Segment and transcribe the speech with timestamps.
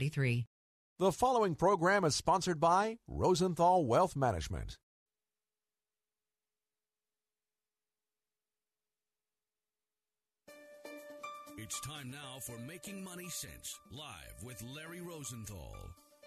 [0.00, 0.46] 93.
[0.98, 4.78] The following program is sponsored by Rosenthal Wealth Management.
[11.58, 15.76] It's time now for Making Money Sense, live with Larry Rosenthal.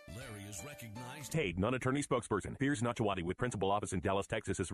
[0.10, 1.34] Larry is recognized.
[1.34, 2.60] Paid non attorney spokesperson.
[2.60, 4.72] Piers Nachawati with principal office in Dallas, Texas is.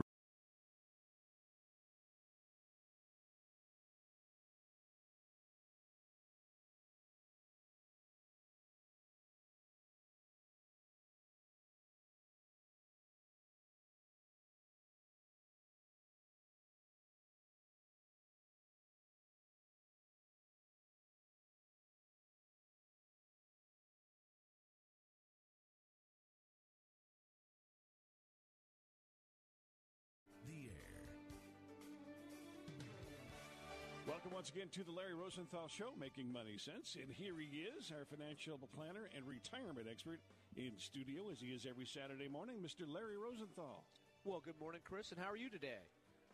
[34.40, 36.96] Once again to the Larry Rosenthal Show, Making Money Sense.
[36.96, 40.24] And here he is, our financial planner and retirement expert
[40.56, 42.88] in studio, as he is every Saturday morning, Mr.
[42.88, 43.84] Larry Rosenthal.
[44.24, 45.84] Well, good morning, Chris, and how are you today?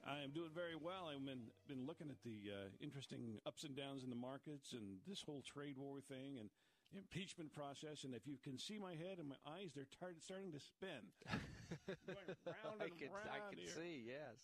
[0.06, 1.10] I am doing very well.
[1.10, 5.02] I've been, been looking at the uh, interesting ups and downs in the markets and
[5.10, 6.54] this whole trade war thing and
[6.94, 8.04] impeachment process.
[8.04, 11.02] And if you can see my head and my eyes, they're tar- starting to spin.
[11.88, 13.74] Going round I and can, I can here.
[13.74, 14.38] see, yes.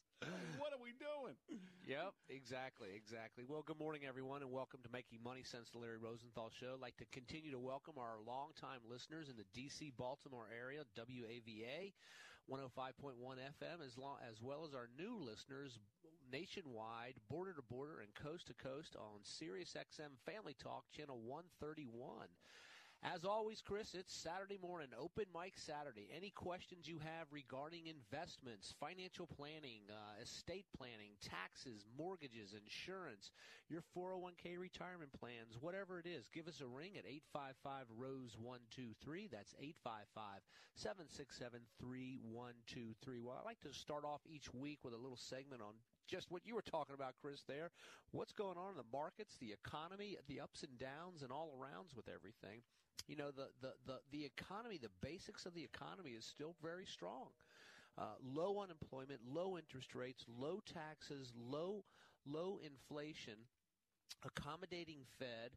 [0.58, 1.36] What are we doing?
[1.86, 3.44] Yep, exactly, exactly.
[3.48, 6.74] Well, good morning, everyone, and welcome to Making Money Sense, the Larry Rosenthal Show.
[6.76, 9.94] I'd like to continue to welcome our longtime listeners in the D.C.
[9.98, 11.94] Baltimore area, WAVA.
[12.50, 15.80] 105.1 FM, as, long, as well as our new listeners
[16.32, 22.28] nationwide, border to border, and coast to coast on SiriusXM Family Talk, channel 131.
[23.04, 26.08] As always, Chris, it's Saturday morning, open mic Saturday.
[26.16, 33.32] Any questions you have regarding investments, financial planning, uh, estate planning, taxes, mortgages, insurance,
[33.70, 39.30] your 401k retirement plans, whatever it is, give us a ring at 855 Rose 123.
[39.34, 43.18] That's 855 767 3123.
[43.18, 45.74] Well, I like to start off each week with a little segment on
[46.12, 47.72] just what you were talking about, Chris, there.
[48.12, 51.96] What's going on in the markets, the economy, the ups and downs, and all arounds
[51.96, 52.62] with everything.
[53.08, 56.86] You know, the, the, the, the economy, the basics of the economy is still very
[56.86, 57.30] strong.
[57.98, 61.84] Uh, low unemployment, low interest rates, low taxes, low
[62.26, 63.36] low inflation,
[64.26, 65.52] accommodating Fed,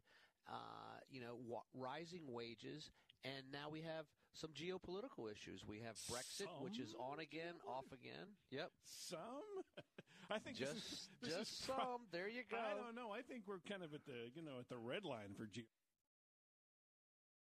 [0.49, 2.91] uh, you know, wa- rising wages,
[3.23, 5.63] and now we have some geopolitical issues.
[5.67, 8.35] We have Brexit, which is on again, off again.
[8.51, 8.69] Yep.
[8.83, 9.63] Some?
[10.29, 12.01] I think this Just is, this just is pro- some.
[12.11, 12.57] There you go.
[12.57, 13.11] I don't know.
[13.11, 15.65] I think we're kind of at the you know at the red line for G.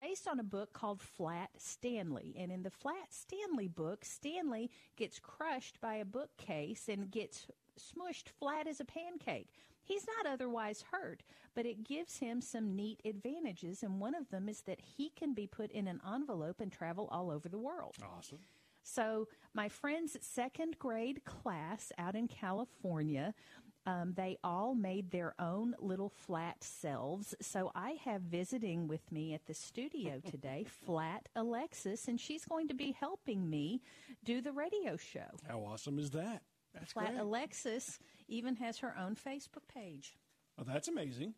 [0.04, 2.36] based on a book called Flat Stanley.
[2.38, 7.46] And in the Flat Stanley book, Stanley gets crushed by a bookcase and gets
[7.80, 9.48] smushed flat as a pancake.
[9.82, 11.22] He's not otherwise hurt,
[11.54, 13.82] but it gives him some neat advantages.
[13.82, 17.08] And one of them is that he can be put in an envelope and travel
[17.10, 17.94] all over the world.
[18.18, 18.40] Awesome.
[18.82, 23.32] So, my friend's second grade class out in California,
[23.86, 27.34] um, they all made their own little flat selves.
[27.40, 32.68] So, I have visiting with me at the studio today Flat Alexis, and she's going
[32.68, 33.82] to be helping me
[34.24, 35.28] do the radio show.
[35.48, 36.42] How awesome is that?
[36.74, 37.20] That's Flat great.
[37.20, 40.16] Alexis even has her own Facebook page.
[40.58, 41.34] Oh, that's amazing.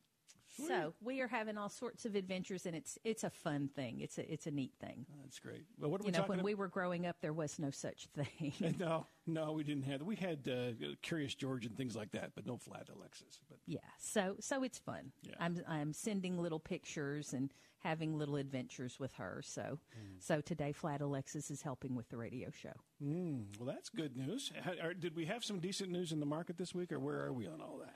[0.56, 4.00] So we are having all sorts of adventures, and it's it's a fun thing.
[4.00, 5.06] It's a it's a neat thing.
[5.22, 5.64] That's great.
[5.78, 6.44] Well, what are You we know, when about?
[6.44, 8.76] we were growing up, there was no such thing.
[8.78, 10.02] no, no, we didn't have.
[10.02, 13.40] We had uh, Curious George and things like that, but no flat Alexis.
[13.48, 15.12] But Yeah, so so it's fun.
[15.22, 15.34] Yeah.
[15.40, 19.42] I'm I'm sending little pictures and having little adventures with her.
[19.44, 19.78] So
[20.18, 22.72] so today, Flat Alexis is helping with the radio show.
[23.04, 24.50] mm, well, that's good news.
[24.64, 27.20] Ha- are- did we have some decent news in the market this week, or where
[27.24, 27.94] are we on all that?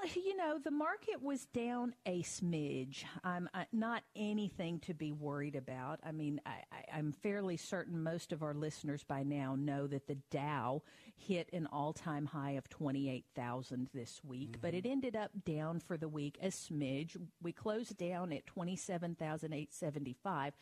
[0.00, 3.04] Well, you know, the market was down a smidge.
[3.24, 6.00] I'm I, not anything to be worried about.
[6.04, 6.62] I mean, I,
[6.92, 10.82] I'm fairly certain most of our listeners by now know that the Dow
[11.14, 14.78] hit an all-time high of 28,000 this week, but mm-hmm.
[14.78, 17.16] it ended up down for the week a smidge.
[17.42, 20.52] We closed down at 27,875.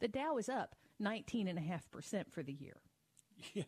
[0.00, 2.76] The Dow is up 19.5% for the year.
[3.52, 3.64] Yeah.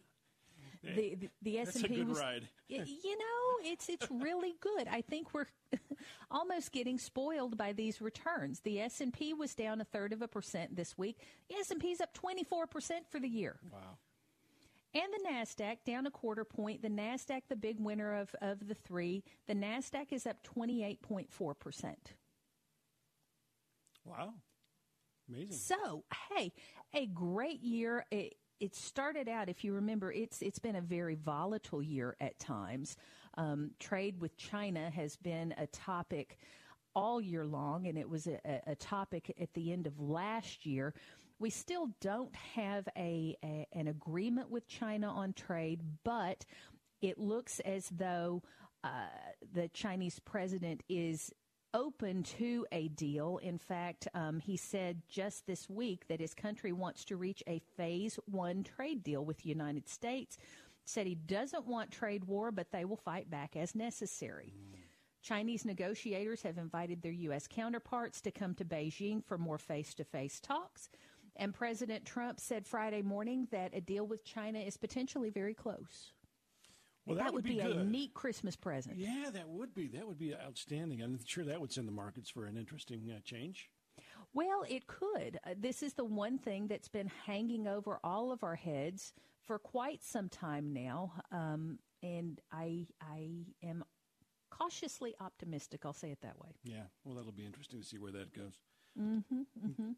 [0.94, 2.48] The the, the S&P was ride.
[2.68, 5.46] You know it's it's really good i think we're
[6.30, 10.76] almost getting spoiled by these returns the s&p was down a third of a percent
[10.76, 11.18] this week
[11.48, 13.98] the s&p's up 24% for the year Wow.
[14.94, 18.74] and the nasdaq down a quarter point the nasdaq the big winner of, of the
[18.74, 21.94] three the nasdaq is up 28.4%
[24.04, 24.34] Wow.
[25.28, 25.50] Amazing.
[25.52, 26.52] So, hey,
[26.94, 28.04] a great year.
[28.12, 32.38] It, it started out, if you remember, it's it's been a very volatile year at
[32.38, 32.96] times.
[33.36, 36.38] Um, trade with China has been a topic
[36.94, 40.94] all year long, and it was a, a- topic at the end of last year.
[41.38, 46.46] We still don't have a, a an agreement with China on trade, but
[47.02, 48.42] it looks as though
[48.82, 49.08] uh,
[49.52, 51.30] the Chinese president is
[51.76, 53.38] open to a deal.
[53.42, 57.60] In fact, um, he said just this week that his country wants to reach a
[57.76, 60.38] phase one trade deal with the United States.
[60.86, 64.54] Said he doesn't want trade war, but they will fight back as necessary.
[65.22, 67.46] Chinese negotiators have invited their U.S.
[67.46, 70.88] counterparts to come to Beijing for more face to face talks.
[71.34, 76.12] And President Trump said Friday morning that a deal with China is potentially very close.
[77.06, 77.76] Well, that, would be, good.
[77.76, 78.96] a neat Christmas present.
[78.98, 79.86] Yeah, that would be.
[79.88, 81.00] That would be outstanding.
[81.02, 83.70] I'm sure that would send the markets for an interesting uh, change.
[84.34, 85.38] Well, it could.
[85.46, 89.12] Uh, this is the one thing that's been hanging over all of our heads
[89.46, 93.28] for quite some time now, um, and I I
[93.62, 93.84] am
[94.50, 95.86] cautiously optimistic.
[95.86, 96.50] I'll say it that way.
[96.64, 96.84] Yeah.
[97.04, 98.58] Well, that'll be interesting to see where that goes.
[99.00, 99.90] Mm-hmm, mm-hmm.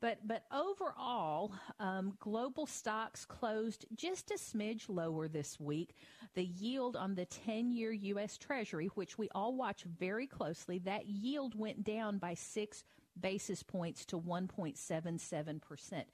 [0.00, 5.96] But but overall, um, global stocks closed just a smidge lower this week.
[6.34, 8.38] The yield on the 10-year U.S.
[8.38, 12.84] Treasury, which we all watch very closely, that yield went down by six
[13.20, 16.06] basis points to 1.77 percent.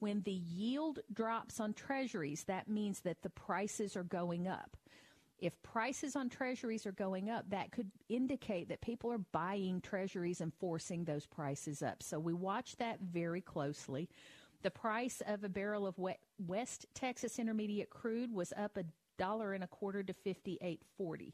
[0.00, 4.76] When the yield drops on treasuries, that means that the prices are going up.
[5.38, 10.40] If prices on treasuries are going up, that could indicate that people are buying treasuries
[10.40, 12.02] and forcing those prices up.
[12.02, 14.08] So we watch that very closely.
[14.62, 15.96] The price of a barrel of
[16.38, 18.84] West Texas Intermediate crude was up a
[19.18, 21.32] dollar and a quarter to 58.40.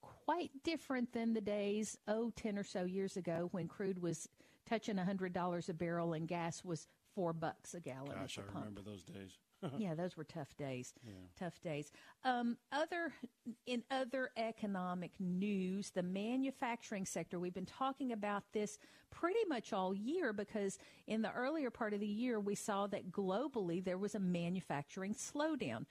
[0.00, 4.28] Quite different than the days, oh, 10 or so years ago when crude was
[4.66, 8.12] touching $100 a barrel and gas was four bucks a gallon.
[8.14, 8.66] Gosh, at I pump.
[8.66, 9.38] remember those days.
[9.78, 10.94] yeah, those were tough days.
[11.38, 11.92] Tough days.
[12.24, 13.12] Um, other
[13.66, 17.38] in other economic news, the manufacturing sector.
[17.38, 18.78] We've been talking about this
[19.10, 23.10] pretty much all year because in the earlier part of the year we saw that
[23.10, 25.84] globally there was a manufacturing slowdown.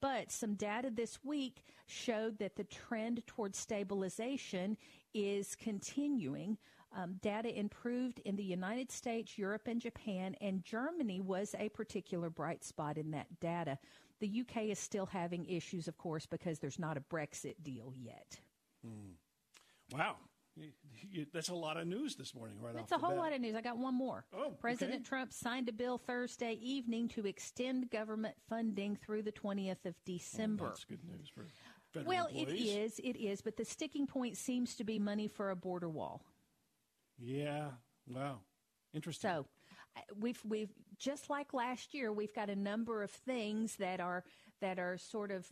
[0.00, 4.78] But some data this week showed that the trend towards stabilization
[5.12, 6.56] is continuing.
[6.94, 12.28] Um, data improved in the United States, Europe, and Japan, and Germany was a particular
[12.28, 13.78] bright spot in that data.
[14.20, 18.40] The UK is still having issues, of course, because there's not a Brexit deal yet.
[19.90, 20.16] Wow.
[20.54, 20.72] You-
[21.10, 23.18] you- That's a lot of news this morning, right That's a whole bat.
[23.18, 23.54] lot of news.
[23.54, 24.26] I got one more.
[24.34, 25.04] Oh, President okay.
[25.04, 30.66] Trump signed a bill Thursday evening to extend government funding through the 20th of December.
[30.66, 31.46] Oh, That's good news for
[31.92, 32.60] federal well, employees.
[32.60, 32.98] it is.
[32.98, 33.40] It is.
[33.40, 36.22] But the sticking point seems to be money for a border wall.
[37.22, 37.68] Yeah.
[38.08, 38.40] Wow.
[38.92, 39.30] Interesting.
[39.30, 39.46] So
[40.18, 44.24] we've we've just like last year, we've got a number of things that are
[44.60, 45.46] that are sort of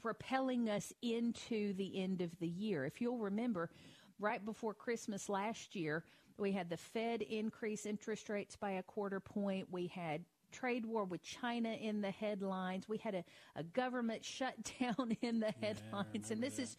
[0.00, 2.84] propelling us into the end of the year.
[2.84, 3.70] If you'll remember,
[4.18, 6.04] right before Christmas last year,
[6.38, 9.68] we had the Fed increase interest rates by a quarter point.
[9.70, 12.88] We had trade war with China in the headlines.
[12.88, 13.24] We had a,
[13.56, 16.30] a government shutdown in the headlines.
[16.30, 16.76] and this is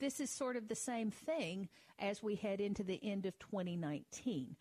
[0.00, 4.56] this is sort of the same thing as we head into the end of 2019.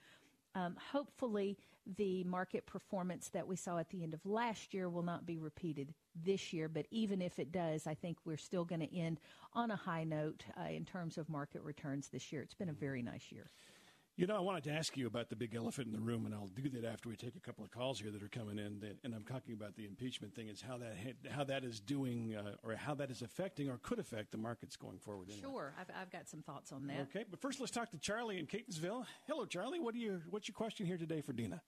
[0.56, 1.58] Um, hopefully,
[1.98, 5.38] the market performance that we saw at the end of last year will not be
[5.38, 6.68] repeated this year.
[6.68, 9.20] But even if it does, I think we're still going to end
[9.54, 12.42] on a high note uh, in terms of market returns this year.
[12.42, 13.48] It's been a very nice year.
[14.20, 16.36] You know, I wanted to ask you about the big elephant in the room, and
[16.36, 18.82] I'll do that after we take a couple of calls here that are coming in.
[18.82, 20.50] That, and I'm talking about the impeachment thing.
[20.50, 20.92] Is how that
[21.32, 24.76] how that is doing, uh, or how that is affecting, or could affect the markets
[24.76, 25.30] going forward.
[25.32, 25.48] anyway.
[25.48, 27.08] Sure, I've, I've got some thoughts on that.
[27.08, 29.06] Okay, but first let's talk to Charlie in Catonsville.
[29.26, 29.80] Hello, Charlie.
[29.80, 30.20] What do you?
[30.30, 31.62] What's your question here today for Dina?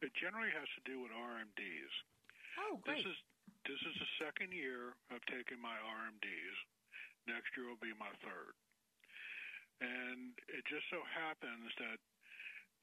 [0.00, 1.92] It generally has to do with RMDs.
[2.64, 2.96] Oh, great.
[2.96, 3.16] This is
[3.68, 6.56] this is the second year of taking my RMDs.
[7.28, 8.56] Next year will be my third.
[9.80, 11.98] And it just so happens that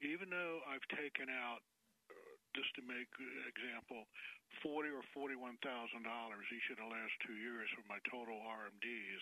[0.01, 1.61] even though I've taken out,
[2.09, 4.09] uh, just to make an example,
[4.65, 9.21] forty or forty-one thousand dollars each of the last two years for my total RMDs,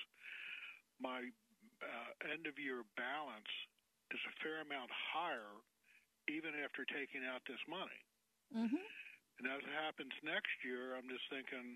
[1.03, 1.27] my
[1.83, 3.51] uh, end-of-year balance
[4.13, 5.59] is a fair amount higher,
[6.31, 8.01] even after taking out this money.
[8.55, 8.85] Mm-hmm.
[9.41, 11.75] And as it happens next year, I'm just thinking,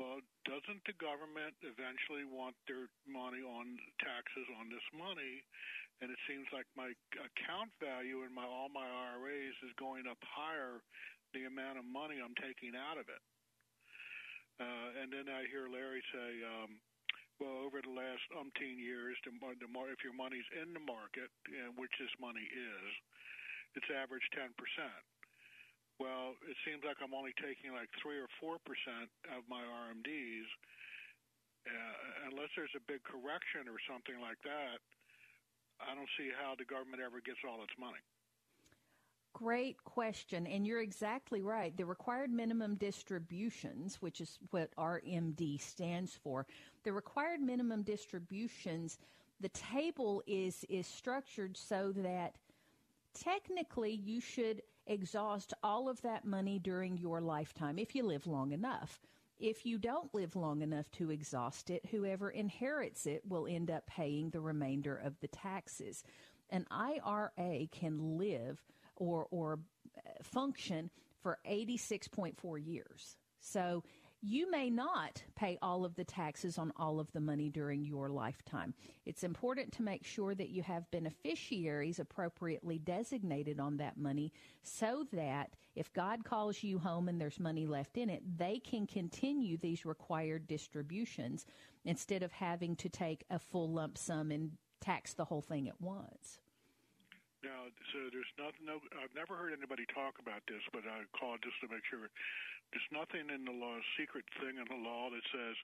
[0.00, 5.44] Well, doesn't the government eventually want their money on taxes on this money?
[6.00, 6.88] And it seems like my
[7.20, 10.80] account value in my all my IRAs is going up higher
[11.36, 13.22] the amount of money I'm taking out of it.
[14.56, 16.80] Uh, and then I hear Larry say, um,
[17.36, 21.28] well, over the last umpteen years, the, the more, if your money's in the market,
[21.60, 22.88] know, which this money is,
[23.76, 24.48] it's averaged 10%.
[26.00, 28.56] Well, it seems like I'm only taking like 3 or 4%
[29.36, 30.48] of my RMDs.
[31.68, 34.80] Uh, unless there's a big correction or something like that,
[35.76, 38.00] I don't see how the government ever gets all its money.
[39.34, 40.46] Great question.
[40.46, 41.76] And you're exactly right.
[41.76, 46.46] The required minimum distributions, which is what RMD stands for,
[46.82, 48.98] the required minimum distributions,
[49.40, 52.36] the table is, is structured so that
[53.14, 58.52] technically you should exhaust all of that money during your lifetime if you live long
[58.52, 59.00] enough.
[59.38, 63.86] If you don't live long enough to exhaust it, whoever inherits it will end up
[63.86, 66.04] paying the remainder of the taxes.
[66.50, 68.62] An IRA can live
[68.96, 69.60] or, or
[69.96, 70.90] uh, function
[71.22, 72.34] for 86.4
[72.66, 73.16] years.
[73.40, 73.82] So
[74.22, 78.10] you may not pay all of the taxes on all of the money during your
[78.10, 78.74] lifetime.
[79.06, 85.06] It's important to make sure that you have beneficiaries appropriately designated on that money so
[85.12, 89.56] that if God calls you home and there's money left in it, they can continue
[89.56, 91.46] these required distributions
[91.84, 95.80] instead of having to take a full lump sum and tax the whole thing at
[95.80, 96.40] once.
[97.42, 98.68] Now, so there's nothing.
[98.68, 102.12] No, I've never heard anybody talk about this, but I called just to make sure.
[102.70, 105.56] There's nothing in the law, secret thing in the law that says,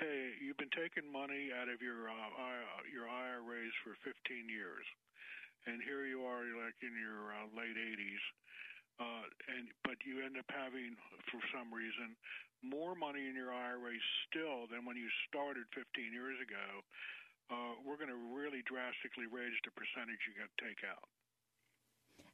[0.00, 4.84] "Hey, you've been taking money out of your uh, your IRAs for 15 years,
[5.68, 8.24] and here you are, like in your uh, late 80s,
[9.00, 9.24] uh,
[9.56, 10.96] and but you end up having,
[11.28, 12.16] for some reason,
[12.64, 16.82] more money in your IRA still than when you started 15 years ago."
[17.50, 21.08] uh, we're going to really drastically raise the percentage you got to take out.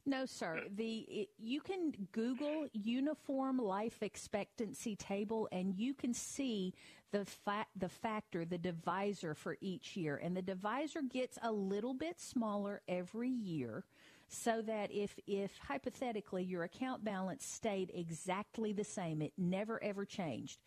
[0.05, 0.63] No, sir.
[0.65, 6.73] Uh, the it, you can Google uniform life expectancy table, and you can see
[7.11, 11.93] the fa- the factor, the divisor for each year, and the divisor gets a little
[11.93, 13.83] bit smaller every year,
[14.27, 20.05] so that if if hypothetically your account balance stayed exactly the same, it never ever
[20.05, 20.59] changed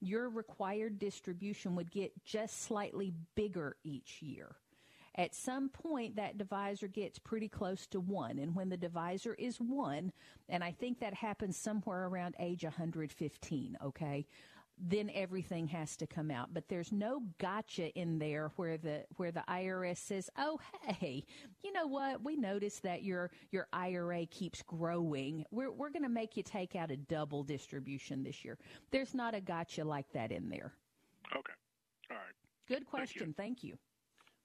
[0.00, 4.56] your required distribution would get just slightly bigger each year.
[5.16, 8.38] At some point, that divisor gets pretty close to one.
[8.38, 10.12] And when the divisor is one,
[10.48, 14.26] and I think that happens somewhere around age 115, okay?
[14.78, 16.52] then everything has to come out.
[16.52, 21.24] But there's no gotcha in there where the where the IRS says, "Oh, hey,
[21.62, 22.22] you know what?
[22.24, 25.44] We noticed that your your IRA keeps growing.
[25.50, 28.58] We're we're going to make you take out a double distribution this year."
[28.90, 30.72] There's not a gotcha like that in there.
[31.34, 31.52] Okay.
[32.10, 32.34] All right.
[32.68, 33.34] Good question.
[33.36, 33.70] Thank you.
[33.70, 33.78] Thank you.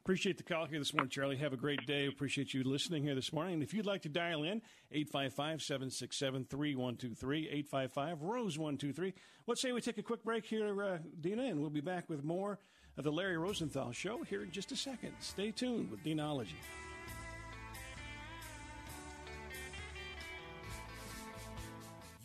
[0.10, 1.38] Appreciate the call here this morning, Charlie.
[1.38, 2.08] Have a great day.
[2.08, 3.54] Appreciate you listening here this morning.
[3.54, 4.60] And if you'd like to dial in,
[4.92, 9.13] 855 767 3123, 855 Rose 123.
[9.46, 12.24] Let's say we take a quick break here, uh, Dina, and we'll be back with
[12.24, 12.58] more
[12.98, 15.12] of the Larry Rosenthal Show here in just a second.
[15.20, 16.58] Stay tuned with Deanology.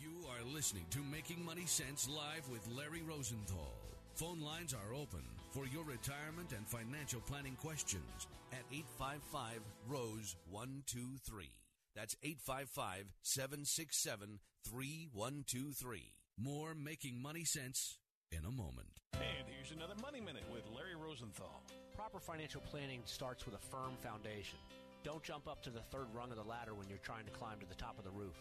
[0.01, 3.94] You are listening to Making Money Sense live with Larry Rosenthal.
[4.15, 11.51] Phone lines are open for your retirement and financial planning questions at 855 Rose 123.
[11.97, 16.13] That's 855 767 3123.
[16.39, 17.99] More Making Money Sense
[18.31, 18.87] in a moment.
[19.15, 21.61] And here's another Money Minute with Larry Rosenthal.
[21.93, 24.59] Proper financial planning starts with a firm foundation.
[25.03, 27.59] Don't jump up to the third rung of the ladder when you're trying to climb
[27.59, 28.39] to the top of the roof.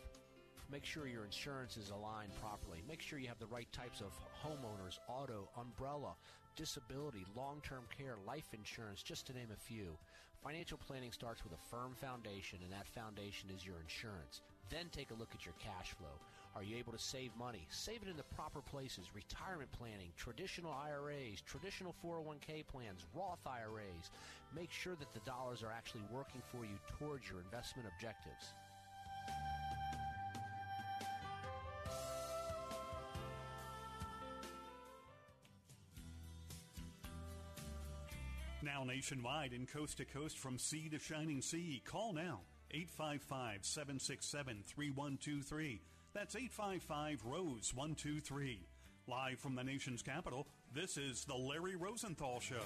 [0.75, 2.83] Make sure your insurance is aligned properly.
[2.89, 4.11] Make sure you have the right types of
[4.43, 6.17] homeowners, auto, umbrella,
[6.57, 9.97] disability, long term care, life insurance, just to name a few.
[10.43, 14.41] Financial planning starts with a firm foundation, and that foundation is your insurance.
[14.69, 16.19] Then take a look at your cash flow.
[16.57, 17.69] Are you able to save money?
[17.71, 19.15] Save it in the proper places.
[19.15, 24.11] Retirement planning, traditional IRAs, traditional 401k plans, Roth IRAs.
[24.53, 28.55] Make sure that the dollars are actually working for you towards your investment objectives.
[38.85, 41.83] Now nationwide and coast to coast from sea to shining sea.
[41.85, 45.81] Call now 855 767 3123.
[46.13, 48.67] That's 855 Rose 123.
[49.07, 52.63] Live from the nation's capital, this is The Larry Rosenthal Show.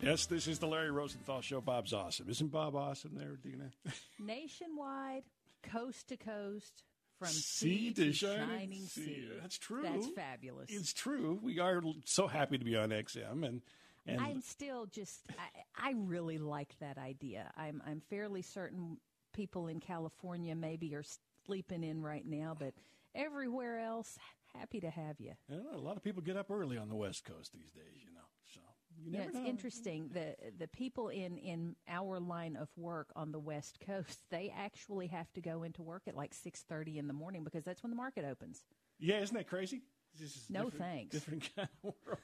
[0.00, 1.60] Yes, this is The Larry Rosenthal Show.
[1.60, 2.28] Bob's awesome.
[2.28, 3.70] Isn't Bob awesome there, Dina?
[4.18, 5.24] Nationwide,
[5.62, 6.84] coast to coast,
[7.18, 9.04] From sea, to, shining, sea.
[9.04, 9.28] sea.
[9.40, 9.82] That's true.
[9.82, 10.70] That's fabulous.
[10.70, 11.38] It's true.
[11.42, 13.62] We are so happy to be on XM, and
[14.06, 15.22] and I'm still just.
[15.38, 17.50] I, I really like that idea.
[17.56, 18.98] I'm I'm fairly certain
[19.32, 21.04] people in California maybe are
[21.46, 22.74] sleeping in right now, but
[23.14, 24.18] everywhere else,
[24.58, 25.32] happy to have you.
[25.48, 28.12] Know, a lot of people get up early on the West Coast these days, you
[28.14, 28.20] know.
[28.52, 28.60] So
[28.96, 29.44] you yeah, it's know.
[29.44, 30.10] interesting.
[30.12, 35.08] The the people in in our line of work on the West Coast, they actually
[35.08, 37.90] have to go into work at like six thirty in the morning because that's when
[37.90, 38.64] the market opens.
[38.98, 39.82] Yeah, isn't that crazy?
[40.18, 41.12] This is No different- thanks.
[41.14, 42.18] Different kind of world.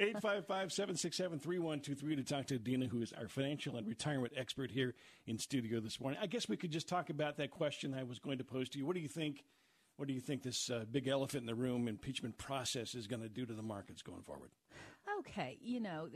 [0.00, 4.94] 855-767-3123 to talk to Dina, who is our financial and retirement expert here
[5.26, 6.18] in studio this morning.
[6.22, 8.78] I guess we could just talk about that question I was going to pose to
[8.78, 8.86] you.
[8.86, 9.44] What do you think?
[9.96, 13.22] What do you think this uh, big elephant in the room impeachment process is going
[13.22, 14.50] to do to the markets going forward?
[15.20, 16.08] Okay, you know,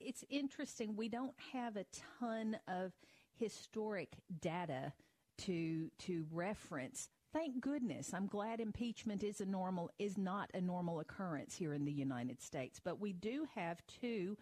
[0.00, 0.96] it's interesting.
[0.96, 1.84] We don't have a
[2.18, 2.92] ton of
[3.36, 4.92] historic data
[5.38, 7.08] to to reference.
[7.34, 8.14] Thank goodness.
[8.14, 12.40] I'm glad impeachment is a normal is not a normal occurrence here in the United
[12.40, 14.38] States, but we do have two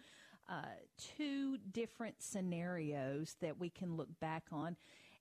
[0.47, 0.75] uh,
[1.17, 4.75] two different scenarios that we can look back on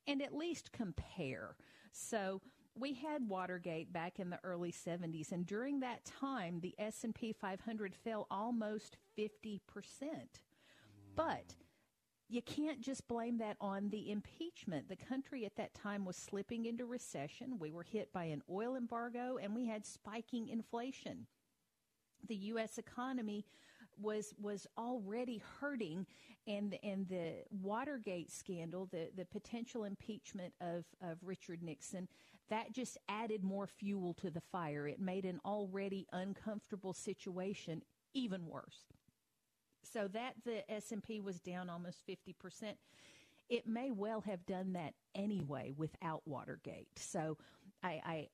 [0.07, 1.57] and at least compare.
[1.93, 2.43] So
[2.79, 7.95] we had Watergate back in the early 70s and during that time the S&P 500
[7.95, 9.61] fell almost 50%.
[11.17, 11.55] But
[12.33, 14.89] you can't just blame that on the impeachment.
[14.89, 17.59] The country at that time was slipping into recession.
[17.59, 21.27] We were hit by an oil embargo and we had spiking inflation.
[22.27, 23.45] The US economy
[24.01, 26.07] was was already hurting
[26.47, 32.09] and and the Watergate scandal, the the potential impeachment of of Richard Nixon,
[32.49, 34.89] that just added more fuel to the fire.
[34.89, 37.83] It made an already uncomfortable situation
[38.15, 38.87] even worse.
[39.83, 42.75] So that the S&P was down almost 50%.
[43.49, 46.89] It may well have done that anyway without Watergate.
[46.97, 47.37] So
[47.83, 48.29] I I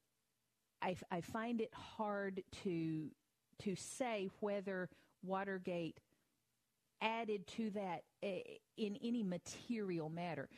[0.81, 3.11] I, I find it hard to
[3.64, 4.88] to say whether
[5.25, 5.99] Watergate
[7.00, 8.40] added to that eh,
[8.76, 10.49] in any material matter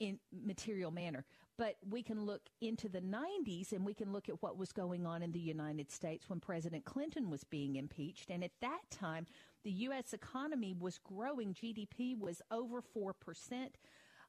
[0.00, 1.24] in material manner
[1.60, 5.04] but we can look into the 90s and we can look at what was going
[5.04, 8.30] on in the United States when President Clinton was being impeached.
[8.30, 9.26] And at that time
[9.62, 11.52] the US economy was growing.
[11.52, 13.12] GDP was over 4%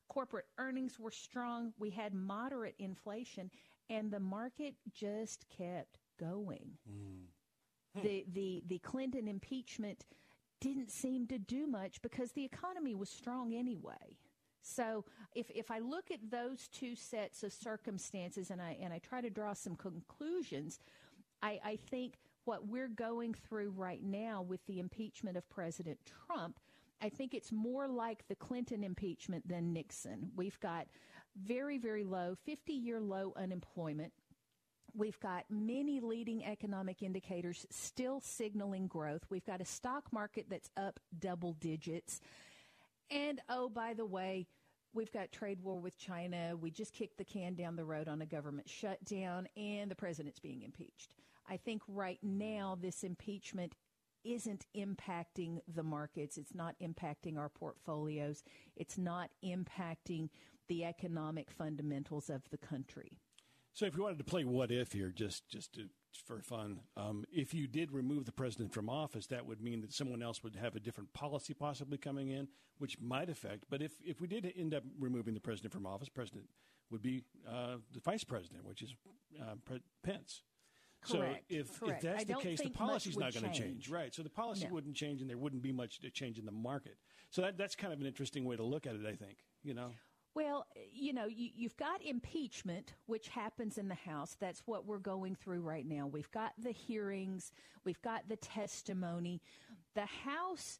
[0.09, 1.71] corporate earnings were strong.
[1.79, 3.49] We had moderate inflation
[3.89, 6.71] and the market just kept going.
[6.85, 8.01] Hmm.
[8.03, 10.05] The the the Clinton impeachment
[10.59, 14.17] didn't seem to do much because the economy was strong anyway.
[14.61, 18.99] So if if I look at those two sets of circumstances and I and I
[18.99, 20.79] try to draw some conclusions,
[21.41, 22.13] I, I think
[22.45, 26.59] what we're going through right now with the impeachment of President Trump,
[27.01, 30.31] I think it's more like the Clinton impeachment than Nixon.
[30.35, 30.87] We've got
[31.35, 34.13] very, very low, 50 year low unemployment.
[34.93, 39.21] We've got many leading economic indicators still signaling growth.
[39.29, 42.19] We've got a stock market that's up double digits.
[43.11, 44.47] And oh, by the way,
[44.93, 46.55] we've got trade war with China.
[46.59, 50.39] We just kicked the can down the road on a government shutdown, and the president's
[50.39, 51.13] being impeached.
[51.49, 53.75] I think right now this impeachment
[54.23, 56.37] isn't impacting the markets.
[56.37, 58.43] It's not impacting our portfolios.
[58.75, 60.29] It's not impacting
[60.69, 63.19] the economic fundamentals of the country.
[63.73, 67.23] So, if you wanted to play what if here, just just to, for fun, um,
[67.31, 70.55] if you did remove the president from office, that would mean that someone else would
[70.55, 72.47] have a different policy possibly coming in,
[72.77, 73.65] which might affect.
[73.69, 76.45] But if if we did end up removing the president from office, president
[76.89, 78.93] would be uh, the vice president, which is
[79.41, 80.43] uh, Pre- Pence.
[81.03, 82.03] Correct, So if, correct.
[82.03, 84.13] if that's I the case, the policy's not going to change, right?
[84.13, 84.73] So the policy No.
[84.73, 86.97] wouldn't change, and there wouldn't be much to change in the market.
[87.31, 89.01] So that that's kind of an interesting way to look at it.
[89.05, 89.91] I think you know.
[90.33, 94.37] Well, you know, you, you've got impeachment, which happens in the House.
[94.39, 96.07] That's what we're going through right now.
[96.07, 97.51] We've got the hearings,
[97.83, 99.41] we've got the testimony.
[99.93, 100.79] The House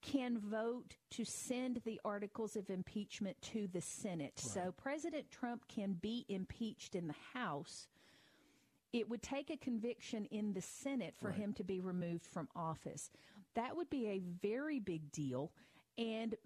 [0.00, 4.34] can vote to send the articles of impeachment to the Senate.
[4.36, 7.88] So President Trump can be impeached in the House.
[8.92, 13.10] It would take a conviction in the Senate for him to be removed from office.
[13.54, 15.50] That would be a very big deal.
[15.98, 16.36] And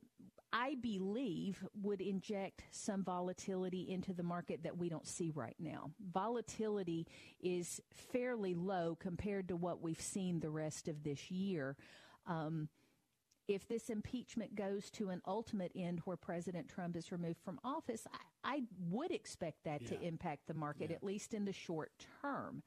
[0.53, 5.91] I believe would inject some volatility into the market that we don't see right now.
[6.13, 7.07] Volatility
[7.41, 11.77] is fairly low compared to what we've seen the rest of this year.
[12.27, 12.69] Um,
[13.47, 18.07] if this impeachment goes to an ultimate end where President Trump is removed from office,
[18.45, 21.91] I, I would expect that to impact the market, at least in the short
[22.23, 22.63] term.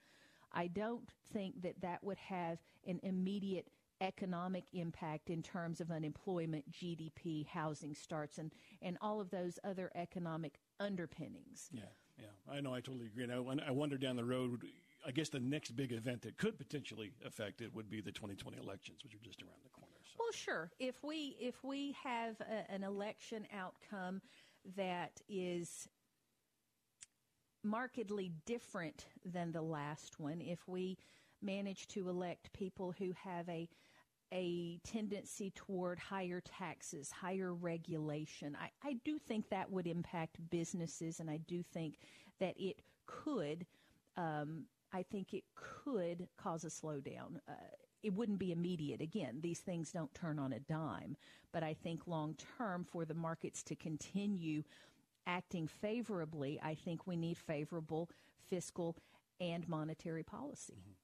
[0.52, 3.68] I don't think that that would have an immediate
[4.04, 9.90] economic impact in terms of unemployment, GDP, housing starts, and, and all of those other
[9.96, 11.70] economic underpinnings.
[11.72, 11.84] Yeah,
[12.20, 12.26] yeah.
[12.52, 13.24] I know, I totally agree.
[13.24, 14.62] And I, I wonder down the road,
[15.08, 18.58] I guess the next big event that could potentially affect it would be the 2020
[18.58, 19.94] elections, which are just around the corner.
[20.04, 20.18] So.
[20.20, 20.72] Well, sure.
[20.80, 24.22] If we if we have a, an election outcome
[24.76, 25.88] that is
[27.64, 30.98] markedly different than the last one, if we
[31.42, 33.68] manage to elect people who have a
[34.34, 38.58] a tendency toward higher taxes, higher regulation.
[38.60, 42.00] I, I do think that would impact businesses, and I do think
[42.40, 43.66] that it could
[44.18, 47.38] um, I think it could cause a slowdown.
[47.48, 47.54] Uh,
[48.04, 49.02] it wouldn't be immediate.
[49.02, 51.18] Again, these things don't turn on a dime,
[51.52, 54.64] but I think long term for the markets to continue
[55.26, 58.10] acting favorably, I think we need favorable
[58.50, 58.98] fiscal
[59.40, 60.76] and monetary policy.
[60.80, 61.03] Mm-hmm.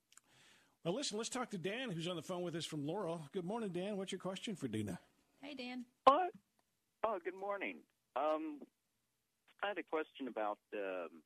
[0.85, 3.27] Well, listen, let's talk to Dan, who's on the phone with us from Laurel.
[3.33, 3.97] Good morning, Dan.
[3.97, 4.97] What's your question for Dina?
[5.41, 5.83] Hey, Dan.
[6.07, 6.29] Oh,
[7.03, 7.83] oh good morning.
[8.15, 8.63] Um,
[9.61, 11.19] I had a question about um,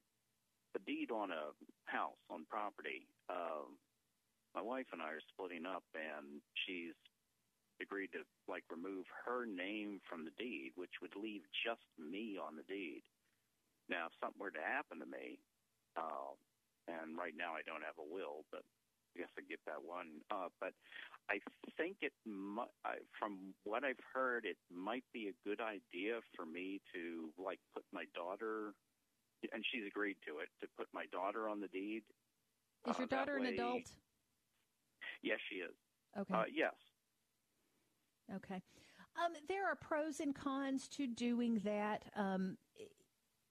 [0.76, 1.54] a deed on a
[1.86, 3.06] house on property.
[3.30, 3.78] Um,
[4.56, 6.98] my wife and I are splitting up, and she's
[7.80, 12.58] agreed to like remove her name from the deed, which would leave just me on
[12.58, 13.04] the deed.
[13.88, 15.38] Now, if something were to happen to me,
[15.94, 16.34] uh,
[16.90, 18.66] and right now I don't have a will, but
[19.18, 20.22] Guess I get that one.
[20.32, 20.74] Uh, but
[21.30, 21.38] I
[21.78, 26.46] think it, mu- I, from what I've heard, it might be a good idea for
[26.46, 28.74] me to like put my daughter
[29.52, 32.04] and she's agreed to it to put my daughter on the deed.
[32.88, 33.90] Is your uh, daughter an adult?
[35.22, 35.74] Yes, she is.
[36.18, 36.34] Okay.
[36.34, 36.74] Uh, yes.
[38.36, 38.62] Okay.
[39.24, 42.06] Um, there are pros and cons to doing that.
[42.16, 42.58] Um,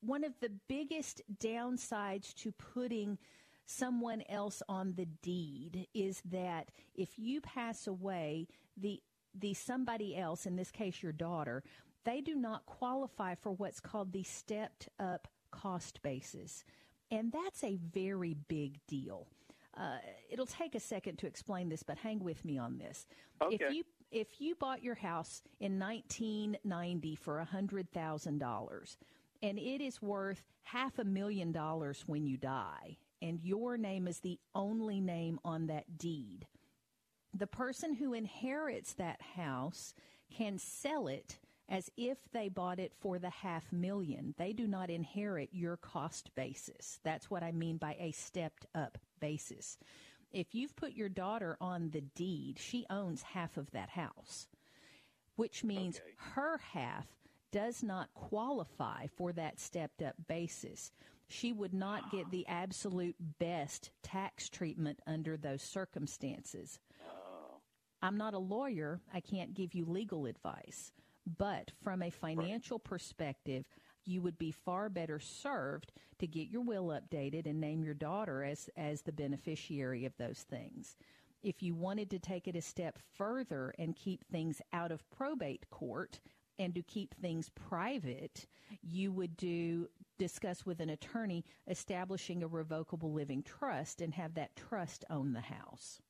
[0.00, 3.18] one of the biggest downsides to putting
[3.66, 9.02] someone else on the deed is that if you pass away, the
[9.34, 11.62] the somebody else, in this case your daughter,
[12.04, 16.64] they do not qualify for what's called the stepped up cost basis.
[17.10, 19.26] And that's a very big deal.
[19.76, 19.98] Uh,
[20.30, 23.06] it'll take a second to explain this, but hang with me on this.
[23.42, 23.54] Okay.
[23.54, 28.96] If you if you bought your house in 1990 for $100,000
[29.42, 34.18] and it is worth half a million dollars when you die and your name is
[34.20, 36.46] the only name on that deed,
[37.32, 39.94] the person who inherits that house
[40.36, 44.34] can sell it as if they bought it for the half million.
[44.36, 46.98] They do not inherit your cost basis.
[47.04, 49.78] That's what I mean by a stepped up basis.
[50.32, 54.48] If you've put your daughter on the deed, she owns half of that house,
[55.36, 56.06] which means okay.
[56.34, 57.06] her half
[57.52, 60.90] does not qualify for that stepped up basis.
[61.32, 66.78] She would not get the absolute best tax treatment under those circumstances.
[67.08, 67.60] Oh.
[68.02, 69.00] I'm not a lawyer.
[69.14, 70.92] I can't give you legal advice.
[71.38, 72.84] But from a financial right.
[72.84, 73.64] perspective,
[74.04, 78.42] you would be far better served to get your will updated and name your daughter
[78.42, 80.96] as, as the beneficiary of those things.
[81.42, 85.70] If you wanted to take it a step further and keep things out of probate
[85.70, 86.20] court
[86.58, 88.46] and to keep things private,
[88.82, 89.88] you would do
[90.22, 95.40] discuss with an attorney establishing a revocable living trust and have that trust own the
[95.40, 96.00] house.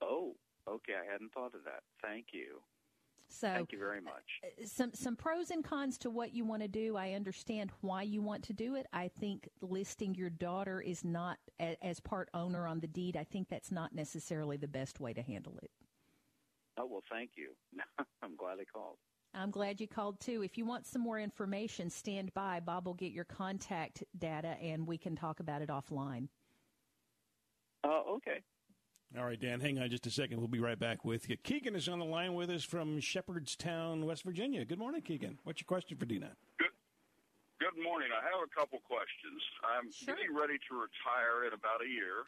[0.00, 0.34] Oh,
[0.66, 0.94] okay.
[0.94, 1.82] I hadn't thought of that.
[2.00, 2.62] Thank you.
[3.28, 4.40] So thank you very much.
[4.42, 6.96] Uh, some some pros and cons to what you want to do.
[6.96, 8.86] I understand why you want to do it.
[8.94, 13.16] I think listing your daughter is not a, as part owner on the deed.
[13.16, 15.70] I think that's not necessarily the best way to handle it.
[16.78, 17.50] Oh well, thank you.
[18.22, 18.96] I'm glad I called.
[19.34, 20.42] I'm glad you called too.
[20.42, 22.60] If you want some more information, stand by.
[22.60, 26.28] Bob will get your contact data and we can talk about it offline.
[27.82, 28.40] Uh, okay.
[29.16, 30.38] All right, Dan, hang on just a second.
[30.38, 31.36] We'll be right back with you.
[31.36, 34.64] Keegan is on the line with us from Shepherdstown, West Virginia.
[34.64, 35.38] Good morning, Keegan.
[35.44, 36.34] What's your question for Dina?
[36.58, 36.74] Good.
[37.60, 38.08] Good morning.
[38.10, 39.38] I have a couple questions.
[39.62, 40.14] I'm sure.
[40.14, 42.26] getting ready to retire in about a year,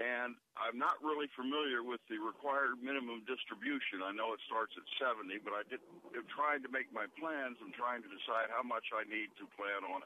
[0.00, 4.00] and I'm not really familiar with the required minimum distribution.
[4.00, 5.84] I know it starts at 70, but I did,
[6.16, 7.60] am trying to make my plans.
[7.60, 10.00] I'm trying to decide how much I need to plan on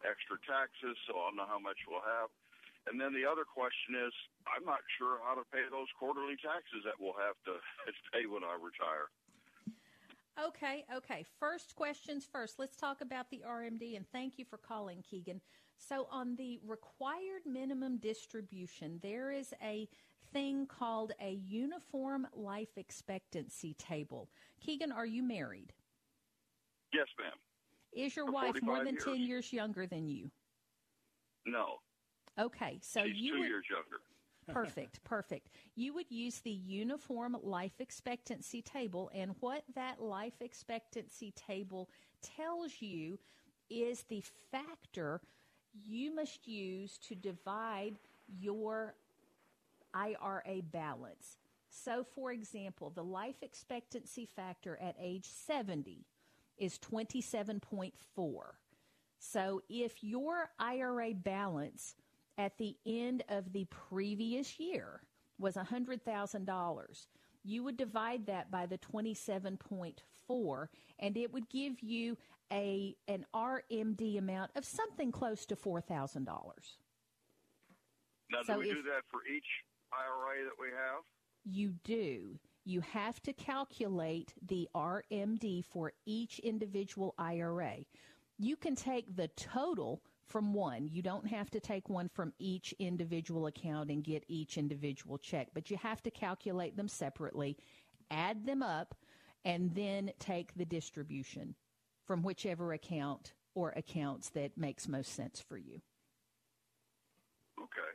[0.00, 2.32] extra taxes, so I'll know how much we'll have.
[2.88, 4.12] And then the other question is,
[4.48, 7.60] I'm not sure how to pay those quarterly taxes that we'll have to
[8.16, 9.12] pay when I retire.
[10.40, 11.24] Okay, okay.
[11.38, 12.58] First questions first.
[12.58, 15.40] Let's talk about the RMD, and thank you for calling, Keegan.
[15.78, 19.88] So, on the required minimum distribution, there is a
[20.32, 24.30] thing called a uniform life expectancy table.
[24.60, 25.72] Keegan, are you married?
[26.92, 27.32] Yes, ma'am.
[27.92, 29.04] Is your For wife more than years.
[29.04, 30.30] 10 years younger than you?
[31.46, 31.76] No.
[32.38, 34.02] Okay, so She's you two would, years younger.
[34.52, 35.48] Perfect, perfect.
[35.74, 41.88] You would use the uniform life expectancy table, and what that life expectancy table
[42.20, 43.18] tells you
[43.70, 45.22] is the factor
[45.74, 48.94] you must use to divide your
[49.92, 51.36] IRA balance.
[51.68, 56.06] So, for example, the life expectancy factor at age 70
[56.56, 57.92] is 27.4.
[59.18, 61.96] So, if your IRA balance
[62.38, 65.02] at the end of the previous year
[65.38, 67.06] was $100,000,
[67.42, 69.94] you would divide that by the 27.4
[70.98, 72.16] and it would give you
[72.52, 76.26] a an RMD amount of something close to $4,000.
[78.30, 79.46] Now, So do we if- do that for each
[79.92, 81.02] IRA that we have?
[81.44, 82.38] You do.
[82.64, 87.84] You have to calculate the RMD for each individual IRA.
[88.38, 90.88] You can take the total from one.
[90.88, 95.48] You don't have to take one from each individual account and get each individual check,
[95.52, 97.58] but you have to calculate them separately,
[98.10, 98.94] add them up,
[99.44, 101.54] and then take the distribution
[102.06, 105.80] from whichever account or accounts that makes most sense for you.
[107.58, 107.92] Okay.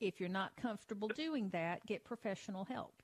[0.00, 3.02] If you're not comfortable doing that, get professional help.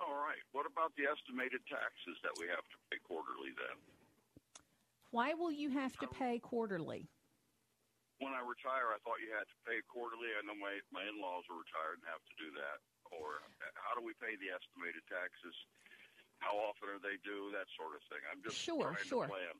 [0.00, 0.42] All right.
[0.52, 3.76] What about the estimated taxes that we have to pay quarterly then?
[5.10, 7.08] Why will you have to pay quarterly?
[8.18, 10.32] When I retire, I thought you had to pay quarterly.
[10.32, 12.80] I know my, my in-laws are retired and have to do that.
[13.12, 13.44] Or
[13.76, 15.54] how do we pay the estimated taxes?
[16.40, 17.52] How often are they due?
[17.52, 18.20] That sort of thing.
[18.32, 19.24] I'm just Sure, trying sure.
[19.24, 19.56] to plan.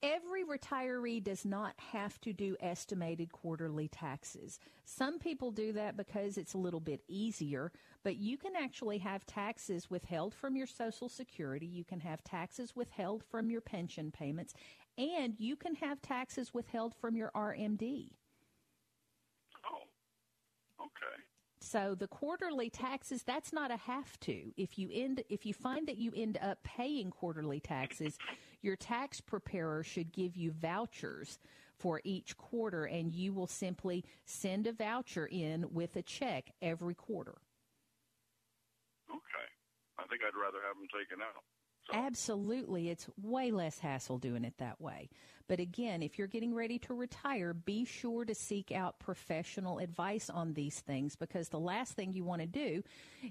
[0.00, 4.60] Every retiree does not have to do estimated quarterly taxes.
[4.84, 7.72] Some people do that because it's a little bit easier,
[8.04, 11.66] but you can actually have taxes withheld from your Social Security.
[11.66, 14.54] You can have taxes withheld from your pension payments,
[14.98, 18.10] and you can have taxes withheld from your RMD.
[19.64, 19.84] Oh,
[20.80, 21.22] okay.
[21.60, 24.52] So the quarterly taxes, that's not a have to.
[24.56, 28.18] If you end if you find that you end up paying quarterly taxes,
[28.60, 31.38] your tax preparer should give you vouchers
[31.78, 36.94] for each quarter and you will simply send a voucher in with a check every
[36.94, 37.36] quarter.
[39.08, 39.46] Okay.
[39.98, 41.44] I think I'd rather have them taken out.
[41.92, 42.90] Absolutely.
[42.90, 45.08] It's way less hassle doing it that way.
[45.48, 50.28] But again, if you're getting ready to retire, be sure to seek out professional advice
[50.28, 52.82] on these things because the last thing you want to do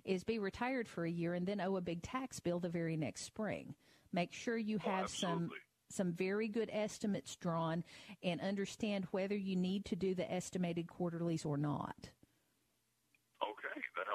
[0.03, 2.97] is be retired for a year and then owe a big tax bill the very
[2.97, 3.75] next spring.
[4.11, 5.51] Make sure you oh, have some
[5.89, 7.83] some very good estimates drawn
[8.21, 12.09] and understand whether you need to do the estimated quarterlies or not.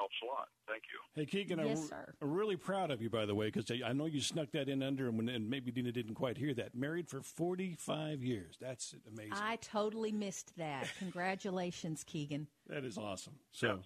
[0.03, 0.09] Okay.
[0.09, 0.47] That helps a lot.
[0.67, 0.99] Thank you.
[1.15, 2.13] Hey, Keegan, Yes, I'm, sir.
[2.21, 4.81] I'm really proud of you, by the way, because I know you snuck that in
[4.83, 6.75] under, and, when- and maybe Dina didn't quite hear that.
[6.75, 8.57] Married for 45 years.
[8.59, 9.33] That's amazing.
[9.33, 10.87] I totally missed that.
[10.99, 12.47] Congratulations, Keegan.
[12.67, 13.33] that is awesome.
[13.51, 13.79] So,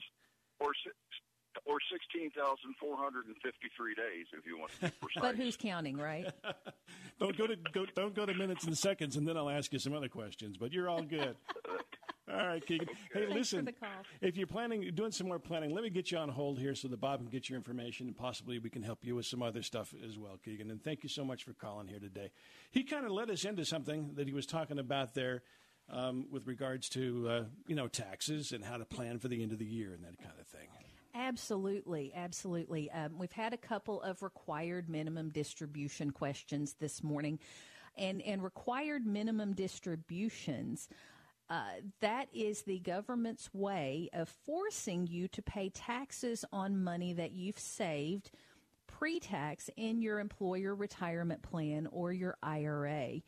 [0.60, 0.71] Or
[1.65, 5.21] or sixteen thousand four hundred and fifty-three days, if you want to be precise.
[5.21, 6.32] But who's counting, right?
[7.19, 9.80] don't go to go, don't go to minutes and seconds, and then I'll ask you
[9.80, 10.56] some other questions.
[10.58, 11.36] But you're all good.
[12.32, 12.88] All right, Keegan.
[13.13, 13.66] Hey, Thanks for listen.
[13.66, 13.90] the call.
[14.22, 16.88] If you're planning, doing some more planning, let me get you on hold here so
[16.90, 19.62] that Bob can get your information, and possibly we can help you with some other
[19.62, 20.70] stuff as well, Keegan.
[20.70, 22.32] And thank you so much for calling here today.
[22.72, 25.42] He kind of led us into something that he was talking about there,
[25.90, 29.52] um, with regards to uh, you know taxes and how to plan for the end
[29.54, 30.68] of the year and that kind of thing.
[31.16, 32.92] Absolutely, absolutely.
[32.92, 37.40] Um, we've had a couple of required minimum distribution questions this morning,
[37.98, 40.90] and and required minimum distributions.
[41.49, 41.63] Uh,
[42.01, 47.60] that is the government's way of forcing you to pay taxes on money that you've
[47.60, 48.31] saved
[48.88, 53.21] pre-tax in your employer retirement plan or your IRA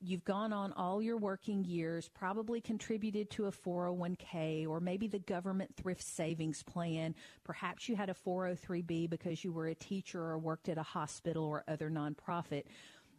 [0.00, 5.18] you've gone on all your working years, probably contributed to a 401k or maybe the
[5.18, 7.14] government thrift savings plan.
[7.44, 11.44] Perhaps you had a 403b because you were a teacher or worked at a hospital
[11.44, 12.64] or other nonprofit.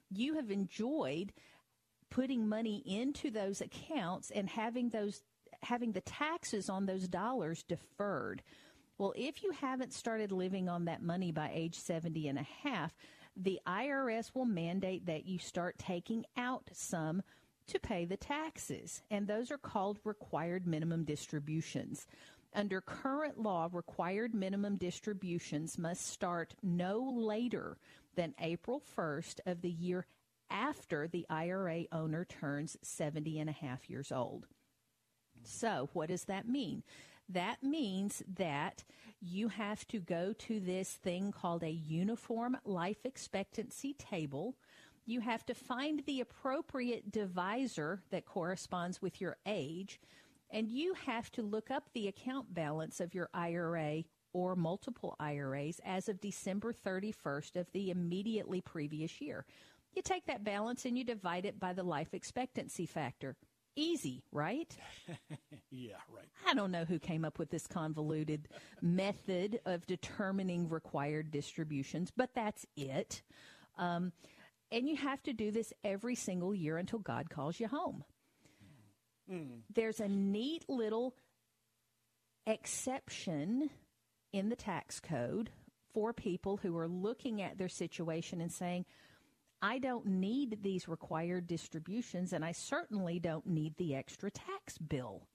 [0.10, 1.32] You have enjoyed
[2.12, 5.24] putting money into those accounts and having those
[5.63, 8.41] having the taxes on those dollars deferred.
[8.97, 12.95] Well, if you haven't started living on that money by age 70 and a half,
[13.36, 17.21] the IRS will mandate that you start taking out some
[17.67, 22.08] to pay the taxes, and those are called required minimum distributions.
[22.54, 27.78] Under current law, required minimum distributions must start no later
[28.15, 30.06] than April 1st of the year
[30.52, 34.46] after the IRA owner turns 70 and a half years old.
[35.44, 36.84] So, what does that mean?
[37.30, 38.84] That means that
[39.22, 44.56] you have to go to this thing called a uniform life expectancy table.
[45.06, 50.00] You have to find the appropriate divisor that corresponds with your age.
[50.52, 55.80] And you have to look up the account balance of your IRA or multiple IRAs
[55.86, 59.46] as of December 31st of the immediately previous year.
[59.93, 63.36] You take that balance and you divide it by the life expectancy factor.
[63.75, 64.75] Easy, right?
[65.71, 66.27] yeah, right.
[66.47, 68.49] I don't know who came up with this convoluted
[68.82, 73.21] method of determining required distributions, but that's it.
[73.77, 74.12] Um,
[74.71, 78.04] and you have to do this every single year until God calls you home.
[79.32, 79.62] Mm.
[79.73, 81.15] There's a neat little
[82.45, 83.69] exception
[84.34, 85.49] in the tax code
[85.93, 88.86] for people who are looking at their situation and saying,
[89.62, 95.28] I don't need these required distributions, and I certainly don't need the extra tax bill.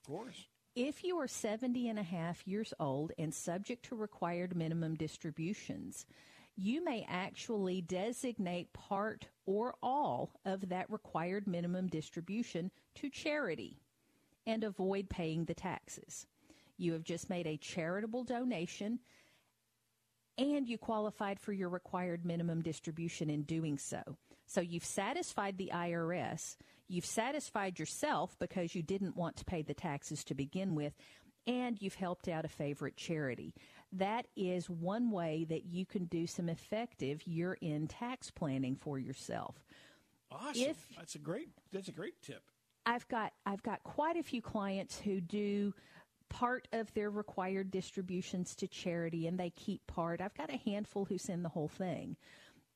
[0.00, 0.48] Of course.
[0.74, 6.06] If you are 70 and a half years old and subject to required minimum distributions,
[6.56, 13.78] you may actually designate part or all of that required minimum distribution to charity
[14.46, 16.26] and avoid paying the taxes.
[16.76, 19.00] You have just made a charitable donation
[20.38, 24.02] and you qualified for your required minimum distribution in doing so.
[24.46, 26.56] So you've satisfied the IRS,
[26.88, 30.92] you've satisfied yourself because you didn't want to pay the taxes to begin with,
[31.46, 33.54] and you've helped out a favorite charity.
[33.92, 39.56] That is one way that you can do some effective year-end tax planning for yourself.
[40.30, 40.62] Awesome.
[40.62, 42.42] If, that's a great that's a great tip.
[42.86, 45.72] I've got I've got quite a few clients who do
[46.34, 50.20] part of their required distributions to charity and they keep part.
[50.20, 52.16] I've got a handful who send the whole thing.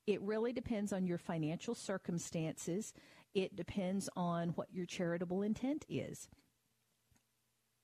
[0.07, 2.95] It really depends on your financial circumstances.
[3.35, 6.29] It depends on what your charitable intent is.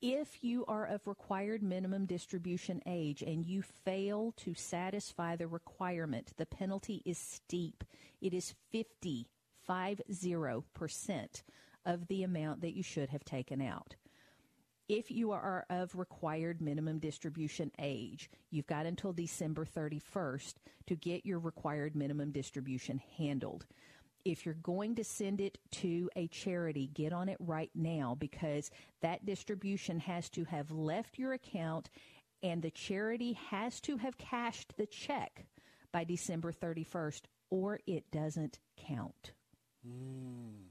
[0.01, 6.35] If you are of required minimum distribution age and you fail to satisfy the requirement,
[6.37, 7.83] the penalty is steep.
[8.21, 9.27] It is 50,
[9.69, 11.43] 50%
[11.85, 13.97] of the amount that you should have taken out
[14.89, 20.55] if you are of required minimum distribution age, you've got until December 31st
[20.87, 23.67] to get your required minimum distribution handled.
[24.25, 28.71] If you're going to send it to a charity, get on it right now because
[29.03, 31.91] that distribution has to have left your account
[32.43, 35.47] and the charity has to have cashed the check
[35.93, 39.33] by December 31st or it doesn't count.
[39.87, 40.64] Mm.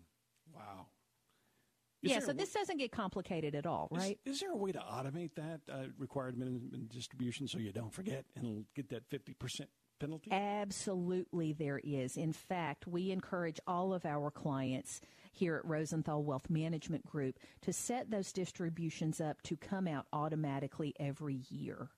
[2.04, 4.20] Is yeah, so this doesn't get complicated at all, right?
[4.26, 7.94] Is, is there a way to automate that uh, required minimum distribution so you don't
[7.94, 9.68] forget and get that 50%
[10.00, 10.30] penalty?
[10.32, 12.18] Absolutely, there is.
[12.18, 15.00] In fact, we encourage all of our clients
[15.32, 20.94] here at Rosenthal Wealth Management Group to set those distributions up to come out automatically
[21.00, 21.89] every year.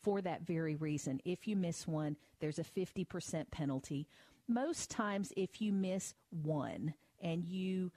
[0.00, 4.08] For that very reason, if you miss one, there's a 50% penalty.
[4.48, 7.92] Most times, if you miss one and you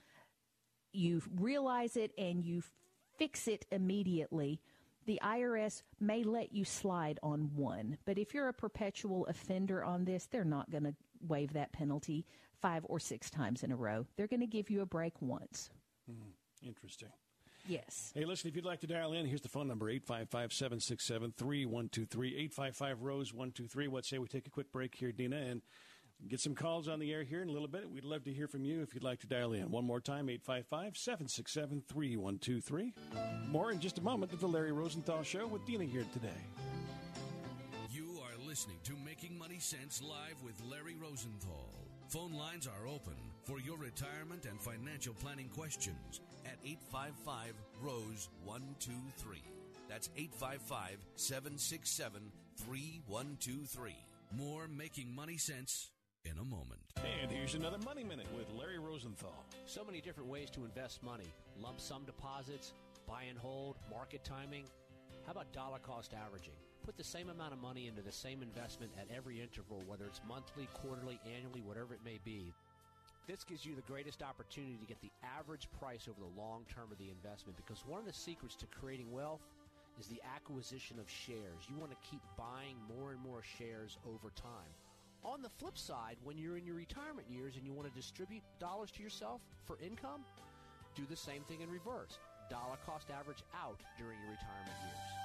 [0.95, 2.63] you realize it and you
[3.17, 4.59] fix it immediately,
[5.05, 7.97] the IRS may let you slide on one.
[8.05, 10.95] But if you're a perpetual offender on this, they're not going to
[11.27, 12.25] waive that penalty
[12.61, 14.05] five or six times in a row.
[14.17, 15.69] They're going to give you a break once.
[16.09, 17.09] Mm, interesting.
[17.67, 18.11] Yes.
[18.13, 22.27] Hey, listen, if you'd like to dial in, here's the phone number 855 767 3123.
[22.29, 23.87] 855 Rose 123.
[23.87, 25.61] What say we take a quick break here, Dina, and
[26.27, 27.89] Get some calls on the air here in a little bit.
[27.89, 29.69] We'd love to hear from you if you'd like to dial in.
[29.69, 32.93] One more time, 855 767 3123.
[33.47, 36.41] More in just a moment of the Larry Rosenthal Show with Dina here today.
[37.91, 41.69] You are listening to Making Money Sense live with Larry Rosenthal.
[42.07, 49.43] Phone lines are open for your retirement and financial planning questions at 855 Rose 123.
[49.87, 53.95] That's 855 767 3123.
[54.35, 55.91] More Making Money Sense
[56.25, 56.81] in a moment.
[57.21, 59.45] And here's another Money Minute with Larry Rosenthal.
[59.65, 62.73] So many different ways to invest money lump sum deposits,
[63.07, 64.65] buy and hold, market timing.
[65.25, 66.53] How about dollar cost averaging?
[66.83, 70.21] Put the same amount of money into the same investment at every interval, whether it's
[70.27, 72.53] monthly, quarterly, annually, whatever it may be.
[73.27, 76.91] This gives you the greatest opportunity to get the average price over the long term
[76.91, 79.41] of the investment because one of the secrets to creating wealth
[79.99, 81.65] is the acquisition of shares.
[81.67, 84.73] You want to keep buying more and more shares over time.
[85.25, 88.43] On the flip side, when you're in your retirement years and you want to distribute
[88.59, 90.21] dollars to yourself for income,
[90.93, 92.19] do the same thing in reverse.
[92.47, 95.24] Dollar cost average out during your retirement years.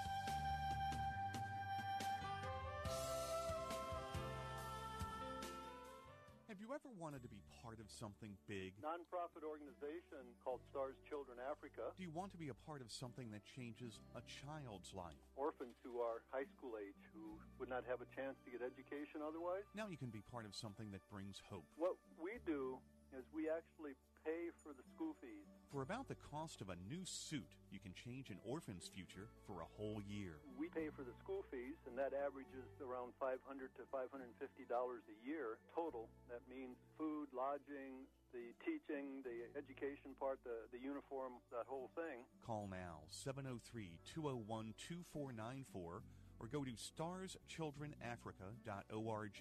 [6.71, 8.79] You ever wanted to be part of something big?
[8.79, 11.91] Nonprofit organization called Stars Children Africa.
[11.99, 15.19] Do you want to be a part of something that changes a child's life?
[15.35, 19.19] Orphans who are high school age who would not have a chance to get education
[19.19, 19.67] otherwise.
[19.75, 21.67] Now you can be part of something that brings hope.
[21.75, 22.79] What we do
[23.19, 25.51] is we actually pay for the school fees.
[25.71, 29.63] For about the cost of a new suit, you can change an orphan's future for
[29.63, 30.43] a whole year.
[30.59, 33.39] We pay for the school fees, and that averages around $500
[33.79, 34.35] to 550
[34.67, 36.11] dollars a year total.
[36.27, 42.27] That means food, lodging, the teaching, the education part, the, the uniform, that whole thing.
[42.43, 43.63] Call now 703
[44.11, 46.03] 201 2494
[46.41, 49.39] or go to starschildrenafrica.org.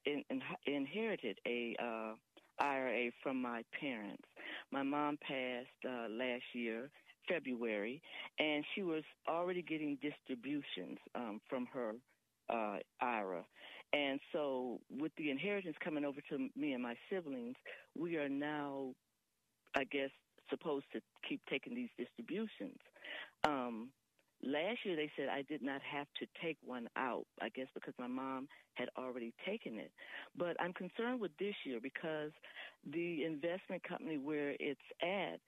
[0.07, 2.15] in, in, inherited a uh,
[2.63, 4.25] IRA from my parents.
[4.71, 6.91] My mom passed uh, last year,
[7.29, 8.01] February,
[8.39, 11.93] and she was already getting distributions um, from her
[12.51, 13.45] uh, IRA.
[13.93, 17.55] And so, with the inheritance coming over to me and my siblings,
[17.97, 18.93] we are now,
[19.77, 20.11] I guess,
[20.51, 22.79] supposed to keep taking these distributions.
[23.47, 23.91] Um,
[24.45, 27.95] last year, they said I did not have to take one out, I guess because
[27.99, 29.91] my mom had already taken it.
[30.37, 32.31] But I'm concerned with this year because
[32.93, 35.41] the investment company where it's at,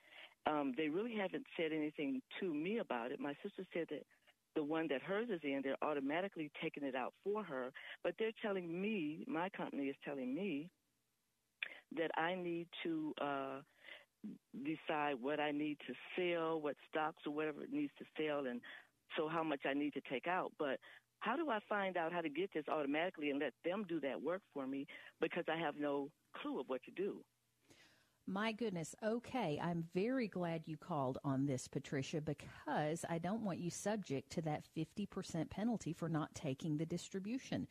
[0.50, 3.20] um, they really haven't said anything to me about it.
[3.20, 4.04] My sister said that
[4.54, 7.70] the one that hers is in, they're automatically taking it out for her.
[8.02, 10.70] But they're telling me, my company is telling me,
[11.96, 13.60] that I need to uh,
[14.64, 18.60] decide what I need to sell, what stocks or whatever it needs to sell, and
[19.16, 20.52] so how much I need to take out.
[20.58, 20.78] But
[21.20, 24.22] how do I find out how to get this automatically and let them do that
[24.22, 24.86] work for me
[25.20, 27.20] because I have no clue of what to do?
[28.28, 28.94] My goodness.
[29.04, 29.60] Okay.
[29.62, 34.42] I'm very glad you called on this, Patricia, because I don't want you subject to
[34.42, 37.68] that 50% penalty for not taking the distribution.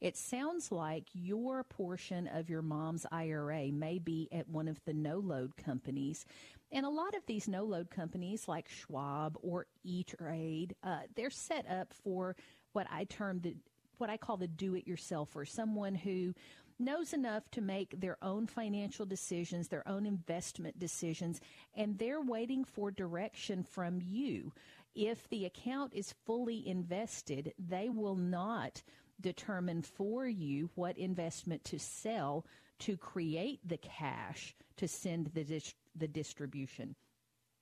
[0.00, 4.94] It sounds like your portion of your mom's IRA may be at one of the
[4.94, 6.24] no load companies.
[6.70, 11.30] And a lot of these no load companies like Schwab or E Trade, uh, they're
[11.30, 12.36] set up for
[12.72, 13.56] what I term the
[13.96, 16.32] what I call the do it yourselfer, someone who
[16.78, 21.40] knows enough to make their own financial decisions, their own investment decisions,
[21.74, 24.52] and they're waiting for direction from you.
[24.94, 28.82] If the account is fully invested, they will not
[29.20, 32.46] determine for you what investment to sell
[32.80, 36.94] to create the cash to send the, dis- the distribution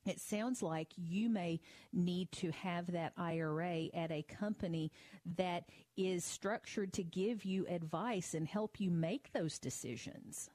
[0.07, 1.61] it sounds like you may
[1.93, 4.93] need to have that IRA at a company
[5.37, 5.65] that
[5.97, 10.49] is structured to give you advice and help you make those decisions.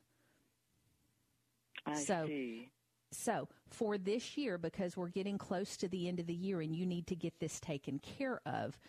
[1.85, 2.71] I so, see.
[3.11, 6.73] So, for this year, because we're getting close to the end of the year and
[6.73, 8.79] you need to get this taken care of,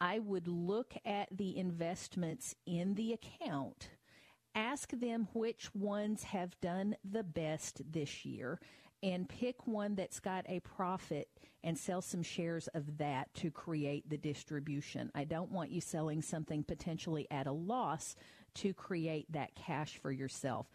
[0.00, 3.88] I would look at the investments in the account,
[4.56, 8.58] ask them which ones have done the best this year,
[9.02, 11.28] and pick one that's got a profit
[11.62, 15.12] and sell some shares of that to create the distribution.
[15.14, 18.16] I don't want you selling something potentially at a loss
[18.54, 20.66] to create that cash for yourself.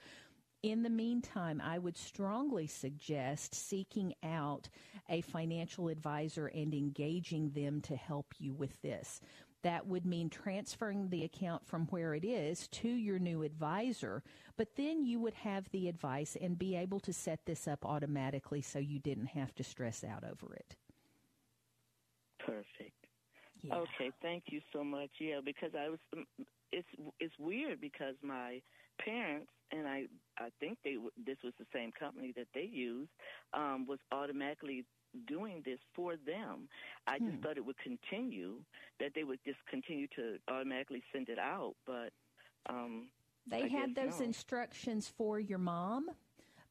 [0.61, 4.69] In the meantime, I would strongly suggest seeking out
[5.09, 9.21] a financial advisor and engaging them to help you with this.
[9.64, 14.24] That would mean transferring the account from where it is to your new advisor,
[14.57, 18.62] but then you would have the advice and be able to set this up automatically
[18.62, 20.76] so you didn't have to stress out over it.
[22.39, 22.93] Perfect.
[23.62, 23.76] Yeah.
[23.76, 25.12] Okay, thank you so much.
[25.20, 26.26] Yeah, because I was um,
[26.72, 26.88] it's
[27.20, 28.62] it's weird because my
[29.03, 30.05] parents and I
[30.39, 33.12] I think they this was the same company that they used
[33.53, 34.86] um was automatically
[35.28, 36.68] doing this for them.
[37.07, 37.41] I just Hmm.
[37.41, 38.64] thought it would continue,
[38.99, 42.12] that they would just continue to automatically send it out, but
[42.70, 43.09] um
[43.47, 44.26] They I had guess those no.
[44.26, 46.09] instructions for your mom,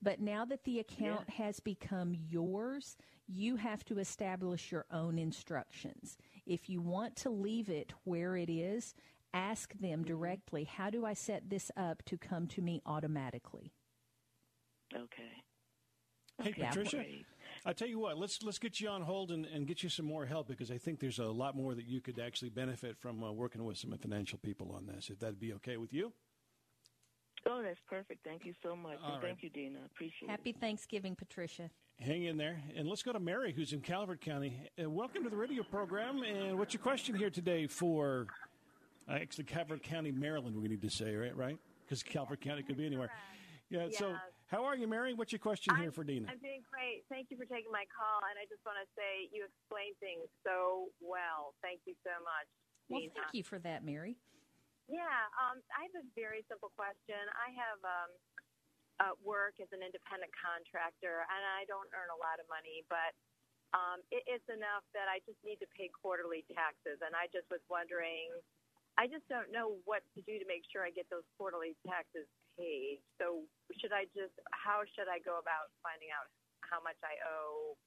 [0.03, 6.17] but now that the account has become yours, you have to establish your own instructions.
[6.47, 8.95] If you want to leave it where it is,
[9.35, 13.73] ask them directly, how do I set this up to come to me automatically?
[14.95, 15.45] Okay.
[16.43, 16.75] Hey, Yeah.
[16.75, 17.05] Patricia.
[17.67, 20.07] I tell you what, let's let's get you on hold and, and get you some
[20.07, 23.23] more help because I think there's a lot more that you could actually benefit from
[23.23, 25.11] uh, working with some financial people on this.
[25.11, 26.13] If that'd be okay with you.
[27.47, 28.25] Oh, that's perfect.
[28.25, 28.99] Thank you so much.
[29.03, 29.31] All and right.
[29.31, 29.79] thank you, Dina.
[29.87, 30.31] Appreciate it.
[30.31, 31.71] Happy Thanksgiving, Patricia.
[31.99, 34.59] Hang in there, and let's go to Mary, who's in Calvert County.
[34.83, 36.23] Uh, welcome to the radio program.
[36.23, 38.27] And what's your question here today for
[39.09, 40.57] uh, actually Calvert County, Maryland?
[40.57, 41.59] We need to say right, right?
[41.85, 43.11] Because Calvert County could be anywhere.
[43.69, 43.89] Yeah.
[43.93, 44.19] So, Yes.
[44.51, 45.15] How are you, Mary?
[45.15, 46.27] What's your question here for Dina?
[46.27, 47.07] I'm doing great.
[47.07, 50.27] Thank you for taking my call, and I just want to say you explain things
[50.43, 51.55] so well.
[51.63, 52.51] Thank you so much.
[52.91, 53.15] Well, Dina.
[53.15, 54.19] thank you for that, Mary.
[54.91, 57.23] Yeah, um, I have a very simple question.
[57.39, 58.11] I have um,
[58.99, 63.15] uh, work as an independent contractor, and I don't earn a lot of money, but
[63.71, 66.99] um, it, it's enough that I just need to pay quarterly taxes.
[67.07, 68.35] And I just was wondering,
[68.99, 72.27] I just don't know what to do to make sure I get those quarterly taxes
[72.61, 73.01] paid.
[73.17, 73.49] So
[73.81, 76.29] should I just, how should I go about finding out
[76.61, 77.81] how much I owe?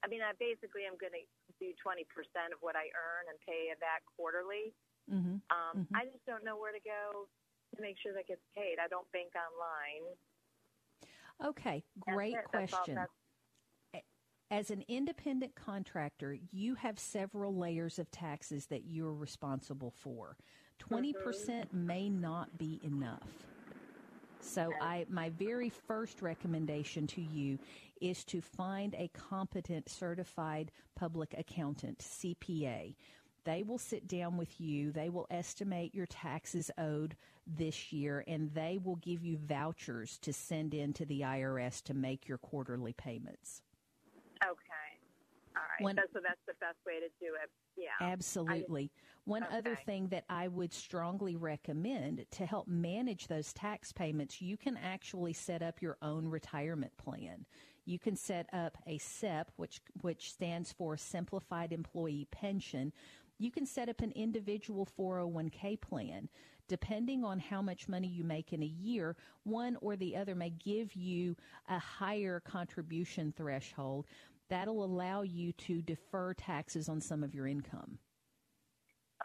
[0.00, 1.26] I mean, I basically am going to
[1.58, 2.06] do 20%
[2.54, 4.70] of what I earn and pay that quarterly.
[5.10, 5.42] Mm-hmm.
[5.50, 7.26] Um, I just don't know where to go
[7.74, 8.78] to make sure that gets paid.
[8.78, 10.06] I don't bank online.
[11.42, 12.36] Okay, great.
[12.52, 12.98] That's question.
[14.50, 20.36] As an independent contractor, you have several layers of taxes that you're responsible for.
[20.80, 23.28] 20% may not be enough.
[24.40, 27.58] So I my very first recommendation to you
[28.00, 32.94] is to find a competent certified public accountant, CPA.
[33.44, 37.16] They will sit down with you, they will estimate your taxes owed
[37.46, 41.94] this year and they will give you vouchers to send in to the IRS to
[41.94, 43.62] make your quarterly payments.
[45.80, 45.84] Okay.
[45.86, 45.96] Right.
[45.96, 47.50] That's, so that's the best way to do it.
[47.76, 47.88] Yeah.
[48.00, 48.90] I- Absolutely.
[49.24, 54.56] One other thing that I would strongly recommend to help manage those tax payments, you
[54.56, 57.44] can actually set up your own retirement plan.
[57.84, 62.92] You can set up a SEP, which which stands for Simplified Employee Pension.
[63.38, 66.28] You can set up an individual 401k plan.
[66.68, 70.50] Depending on how much money you make in a year, one or the other may
[70.50, 71.36] give you
[71.68, 74.06] a higher contribution threshold.
[74.50, 77.98] That'll allow you to defer taxes on some of your income.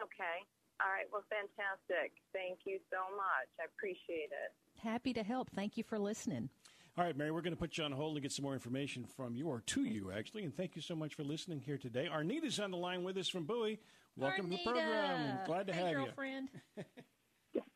[0.00, 0.38] Okay.
[0.80, 1.06] All right.
[1.12, 2.12] Well, fantastic.
[2.32, 3.48] Thank you so much.
[3.60, 4.52] I appreciate it.
[4.80, 5.50] Happy to help.
[5.50, 6.48] Thank you for listening.
[6.96, 9.04] All right, Mary, we're going to put you on hold and get some more information
[9.04, 10.44] from you, or to you, actually.
[10.44, 12.08] And thank you so much for listening here today.
[12.10, 13.80] Arnita's on the line with us from Bowie.
[14.16, 15.38] Welcome to the program.
[15.44, 16.48] Glad to Hey, have girlfriend.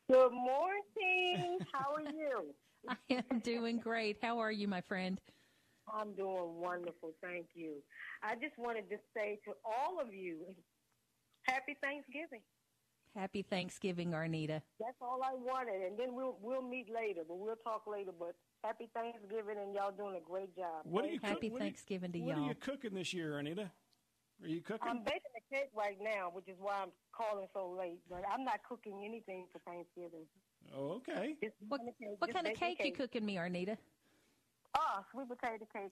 [0.09, 1.59] Good morning.
[1.71, 2.55] How are you?
[2.89, 4.17] I am doing great.
[4.21, 5.19] How are you, my friend?
[5.93, 7.11] I'm doing wonderful.
[7.21, 7.75] Thank you.
[8.23, 10.37] I just wanted to say to all of you,
[11.43, 12.41] Happy Thanksgiving.
[13.15, 14.61] Happy Thanksgiving, Arnita.
[14.79, 17.21] That's all I wanted, and then we'll we'll meet later.
[17.27, 18.11] But we'll talk later.
[18.17, 20.83] But Happy Thanksgiving, and y'all doing a great job.
[20.83, 22.27] What are you Happy cook- what are you- Thanksgiving to y'all.
[22.27, 23.69] What are you cooking this year, Arnita?
[24.43, 24.87] Are you cooking?
[24.87, 27.99] I'm baking a cake right now, which is why I'm calling so late.
[28.09, 30.25] But I'm not cooking anything for Thanksgiving.
[30.73, 31.35] oh, okay.
[31.43, 31.81] Just What,
[32.19, 33.77] what kind of baking cake you cooking me, Arnita?
[34.77, 35.91] Oh, sweet potato cake.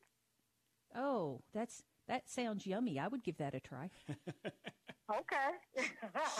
[0.95, 2.99] Oh, that's that sounds yummy.
[2.99, 3.89] I would give that a try.
[5.11, 5.85] Okay.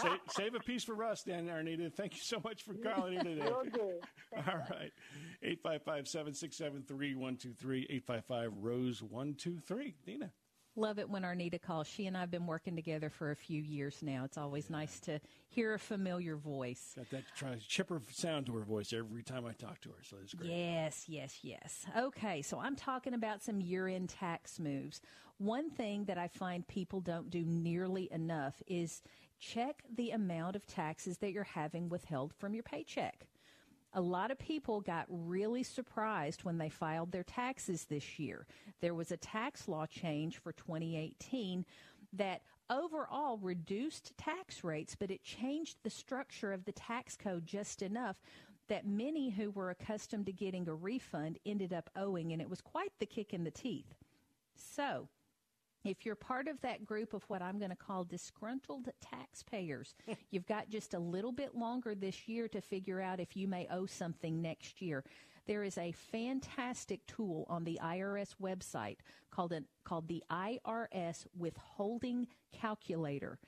[0.00, 1.92] save, save a piece for Russ, then, Arnita.
[1.92, 3.42] Thank you so much for calling in today.
[3.42, 4.00] Will do.
[4.36, 4.92] All right.
[5.42, 7.86] 855 767 3123.
[7.90, 9.94] 855 Rose 123.
[10.06, 10.30] Dina.
[10.76, 11.88] Love it when Arnita calls.
[11.88, 14.24] She and I have been working together for a few years now.
[14.24, 16.92] It's always nice to hear a familiar voice.
[16.96, 20.16] Got that try, chipper sound to her voice every time I talk to her, so
[20.16, 20.50] that's great.
[20.50, 21.84] Yes, yes, yes.
[21.96, 25.00] Okay, so I'm talking about some year end tax moves.
[25.38, 29.02] One thing that I find people don't do nearly enough is
[29.40, 33.26] check the amount of taxes that you're having withheld from your paycheck.
[33.92, 38.46] A lot of people got really surprised when they filed their taxes this year.
[38.80, 41.64] There was a tax law change for 2018
[42.12, 47.82] that overall reduced tax rates, but it changed the structure of the tax code just
[47.82, 48.16] enough
[48.68, 52.60] that many who were accustomed to getting a refund ended up owing, and it was
[52.60, 53.94] quite the kick in the teeth.
[54.54, 55.08] So,
[55.84, 59.94] if you're part of that group of what I'm going to call disgruntled taxpayers,
[60.30, 63.66] you've got just a little bit longer this year to figure out if you may
[63.70, 65.04] owe something next year.
[65.46, 68.98] There is a fantastic tool on the IRS website
[69.30, 73.38] called an, called the IRS withholding calculator.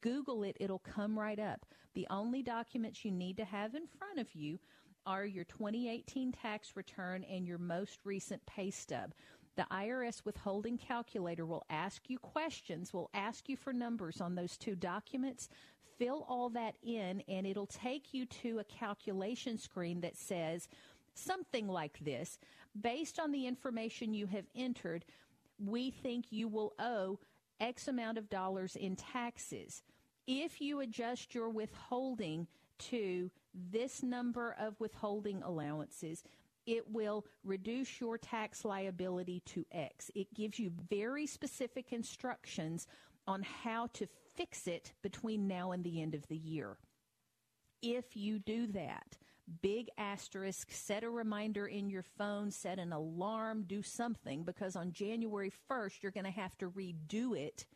[0.00, 1.64] Google it, it'll come right up.
[1.94, 4.58] The only documents you need to have in front of you
[5.06, 9.12] are your 2018 tax return and your most recent pay stub.
[9.56, 14.56] The IRS withholding calculator will ask you questions, will ask you for numbers on those
[14.56, 15.48] two documents.
[15.98, 20.68] Fill all that in, and it'll take you to a calculation screen that says,
[21.14, 22.38] something like this.
[22.80, 25.04] Based on the information you have entered,
[25.64, 27.20] we think you will owe
[27.60, 29.82] X amount of dollars in taxes.
[30.26, 32.48] If you adjust your withholding
[32.78, 36.24] to this number of withholding allowances,
[36.66, 40.10] it will reduce your tax liability to X.
[40.14, 42.86] It gives you very specific instructions
[43.26, 46.76] on how to fix it between now and the end of the year.
[47.82, 49.18] If you do that,
[49.62, 54.92] big asterisk, set a reminder in your phone, set an alarm, do something, because on
[54.92, 57.66] January 1st, you're going to have to redo it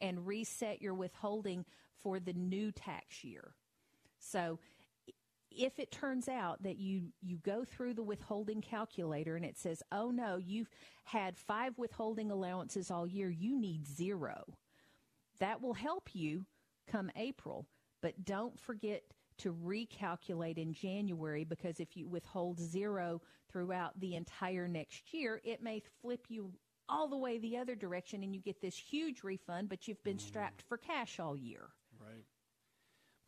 [0.00, 1.64] and reset your withholding
[2.00, 3.54] for the new tax year.
[4.20, 4.58] So
[5.50, 9.82] if it turns out that you you go through the withholding calculator and it says,
[9.92, 10.70] "Oh no, you've
[11.04, 14.54] had 5 withholding allowances all year, you need zero."
[15.38, 16.46] That will help you
[16.86, 17.68] come April,
[18.02, 19.02] but don't forget
[19.38, 25.62] to recalculate in January because if you withhold zero throughout the entire next year, it
[25.62, 26.52] may flip you
[26.88, 30.18] all the way the other direction and you get this huge refund, but you've been
[30.18, 31.68] strapped for cash all year.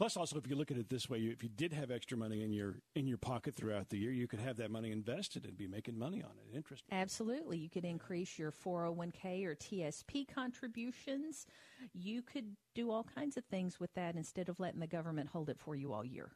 [0.00, 2.42] Plus, also, if you look at it this way, if you did have extra money
[2.42, 5.58] in your in your pocket throughout the year, you could have that money invested and
[5.58, 6.84] be making money on it, interest.
[6.90, 11.44] Absolutely, you could increase your 401k or TSP contributions.
[11.92, 15.50] You could do all kinds of things with that instead of letting the government hold
[15.50, 16.30] it for you all year.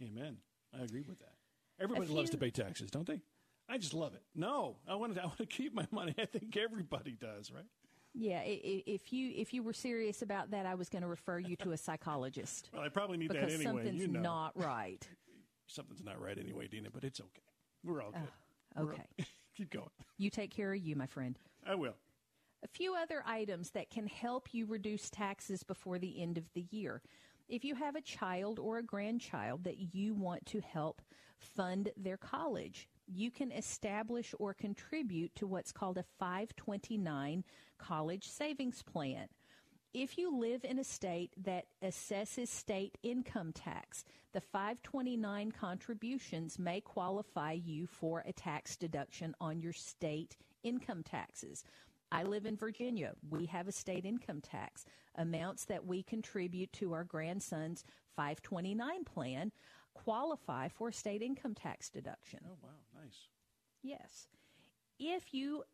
[0.00, 0.36] Amen.
[0.72, 1.34] I agree with that.
[1.80, 3.20] Everybody few, loves to pay taxes, don't they?
[3.68, 4.22] I just love it.
[4.36, 5.22] No, I want to.
[5.22, 6.14] I want to keep my money.
[6.20, 7.66] I think everybody does, right?
[8.14, 11.56] Yeah, if you if you were serious about that, I was going to refer you
[11.56, 12.70] to a psychologist.
[12.72, 13.62] well, I probably need that anyway.
[13.62, 14.20] Something's you know.
[14.20, 15.06] not right.
[15.66, 16.88] something's not right anyway, Dina.
[16.92, 17.42] But it's okay.
[17.84, 18.28] We're all oh, good.
[18.76, 19.26] Oh, okay, all...
[19.56, 19.90] keep going.
[20.16, 21.38] You take care of you, my friend.
[21.66, 21.94] I will.
[22.64, 26.66] A few other items that can help you reduce taxes before the end of the
[26.70, 27.02] year.
[27.48, 31.00] If you have a child or a grandchild that you want to help
[31.38, 37.44] fund their college, you can establish or contribute to what's called a 529
[37.78, 39.28] college savings plan.
[39.94, 44.04] If you live in a state that assesses state income tax,
[44.34, 51.64] the 529 contributions may qualify you for a tax deduction on your state income taxes.
[52.12, 53.14] I live in Virginia.
[53.30, 54.84] We have a state income tax.
[55.16, 57.84] Amounts that we contribute to our grandson's
[58.16, 59.52] 529 plan
[59.94, 62.40] qualify for state income tax deduction.
[62.46, 62.70] Oh, wow.
[63.02, 63.28] Nice.
[63.82, 64.28] Yes.
[64.98, 65.64] If you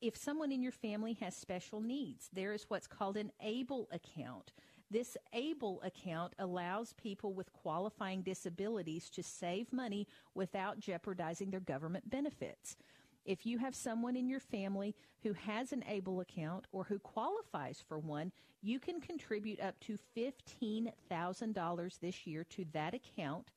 [0.00, 4.52] if someone in your family has special needs, there is what's called an ABLE account.
[4.90, 12.10] This ABLE account allows people with qualifying disabilities to save money without jeopardizing their government
[12.10, 12.76] benefits.
[13.24, 17.82] If you have someone in your family who has an ABLE account or who qualifies
[17.86, 23.50] for one, you can contribute up to $15,000 this year to that account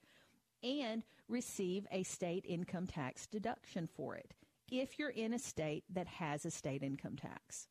[0.64, 4.34] and receive a state income tax deduction for it
[4.72, 7.68] if you're in a state that has a state income tax.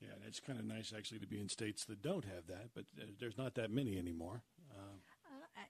[0.00, 2.84] Yeah, it's kind of nice actually to be in states that don't have that, but
[3.18, 4.42] there's not that many anymore.
[4.70, 4.94] Uh,
[5.26, 5.64] uh,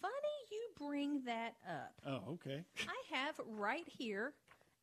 [0.00, 0.12] funny
[0.50, 1.94] you bring that up.
[2.06, 2.64] Oh, okay.
[2.86, 4.34] I have right here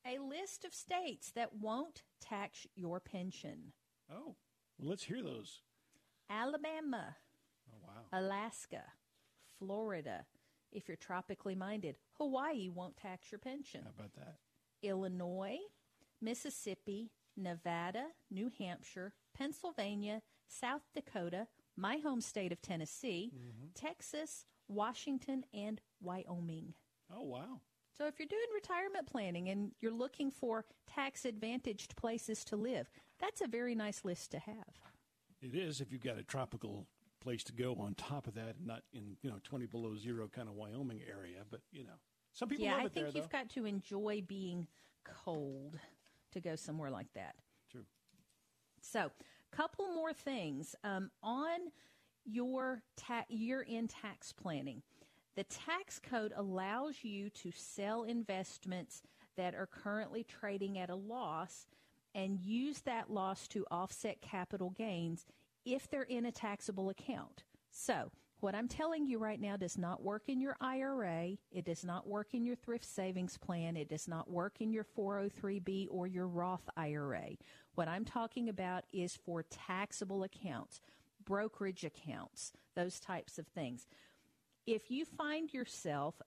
[0.09, 3.73] a list of states that won't tax your pension.
[4.11, 4.35] Oh,
[4.77, 5.61] well, let's hear those.
[6.29, 7.15] Alabama.
[7.71, 8.19] Oh, wow.
[8.19, 8.83] Alaska.
[9.59, 10.25] Florida.
[10.71, 13.81] If you're tropically minded, Hawaii won't tax your pension.
[13.83, 14.35] How about that?
[14.81, 15.57] Illinois,
[16.21, 23.67] Mississippi, Nevada, New Hampshire, Pennsylvania, South Dakota, my home state of Tennessee, mm-hmm.
[23.75, 26.73] Texas, Washington, and Wyoming.
[27.13, 27.61] Oh, wow.
[27.99, 32.89] So if you're doing retirement planning and you're looking for tax advantaged places to live,
[33.19, 34.79] that's a very nice list to have.
[35.41, 36.87] It is if you've got a tropical
[37.19, 40.47] place to go on top of that, not in, you know, 20 below zero kind
[40.47, 41.99] of Wyoming area, but, you know.
[42.31, 44.67] Some people yeah, I think there, you've got to enjoy being
[45.03, 45.77] cold
[46.31, 47.35] to go somewhere like that.
[47.69, 47.83] True.
[48.81, 49.11] So,
[49.51, 51.59] couple more things um, on
[52.23, 54.83] your ta- year-end tax planning.
[55.35, 59.01] The tax code allows you to sell investments
[59.37, 61.67] that are currently trading at a loss
[62.15, 65.25] and use that loss to offset capital gains
[65.65, 67.43] if they're in a taxable account.
[67.71, 68.11] So,
[68.41, 71.31] what I'm telling you right now does not work in your IRA.
[71.51, 73.75] It does not work in your thrift savings plan.
[73.75, 77.31] It does not work in your 403B or your Roth IRA.
[77.75, 80.79] What I'm talking about is for taxable accounts,
[81.25, 83.87] brokerage accounts, those types of things.
[84.71, 86.21] If you find yourself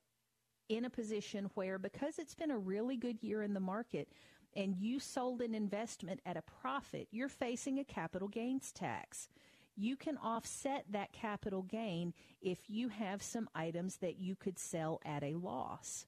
[0.68, 4.09] in a position where, because it's been a really good year in the market,
[4.55, 9.28] and you sold an investment at a profit, you're facing a capital gains tax
[9.76, 15.01] you can offset that capital gain if you have some items that you could sell
[15.05, 16.07] at a loss.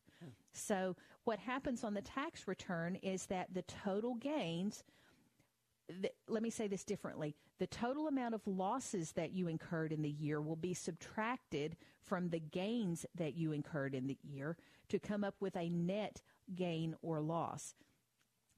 [0.53, 4.85] So what happens on the tax return is that the total gains
[5.89, 7.37] the, let me say this differently.
[7.59, 12.31] The total amount of losses that you incurred in the year will be subtracted from
[12.31, 14.57] the gains that you incurred in the year
[14.89, 16.21] to come up with a net
[16.55, 17.75] gain or loss.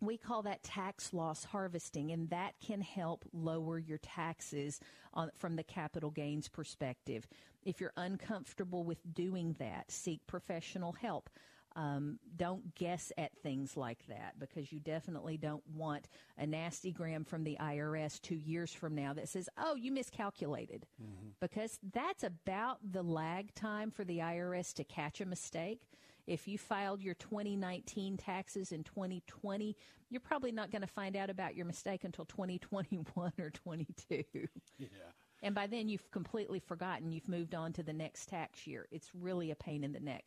[0.01, 4.78] We call that tax loss harvesting, and that can help lower your taxes
[5.14, 7.26] on, from the capital gains perspective.
[7.64, 11.30] If you're uncomfortable with doing that, seek professional help.
[11.76, 16.08] Um, don't guess at things like that because you definitely don't want
[16.38, 20.86] a nasty gram from the IRS two years from now that says, oh, you miscalculated.
[21.00, 21.28] Mm-hmm.
[21.38, 25.82] Because that's about the lag time for the IRS to catch a mistake.
[26.26, 29.76] If you filed your 2019 taxes in 2020,
[30.08, 34.24] you're probably not going to find out about your mistake until 2021 or 22.
[34.78, 34.88] Yeah.
[35.42, 37.12] And by then you've completely forgotten.
[37.12, 38.88] You've moved on to the next tax year.
[38.90, 40.24] It's really a pain in the neck.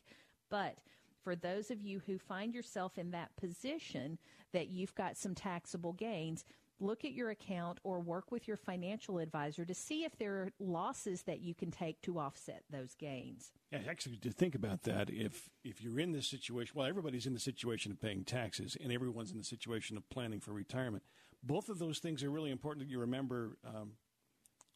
[0.49, 0.77] But
[1.24, 4.17] for those of you who find yourself in that position
[4.53, 6.45] that you've got some taxable gains,
[6.80, 10.49] look at your account or work with your financial advisor to see if there are
[10.59, 13.51] losses that you can take to offset those gains.
[13.72, 17.34] Yeah, actually, to think about that, if if you're in this situation, well, everybody's in
[17.34, 21.03] the situation of paying taxes, and everyone's in the situation of planning for retirement.
[21.43, 23.57] Both of those things are really important that you remember.
[23.65, 23.93] Um,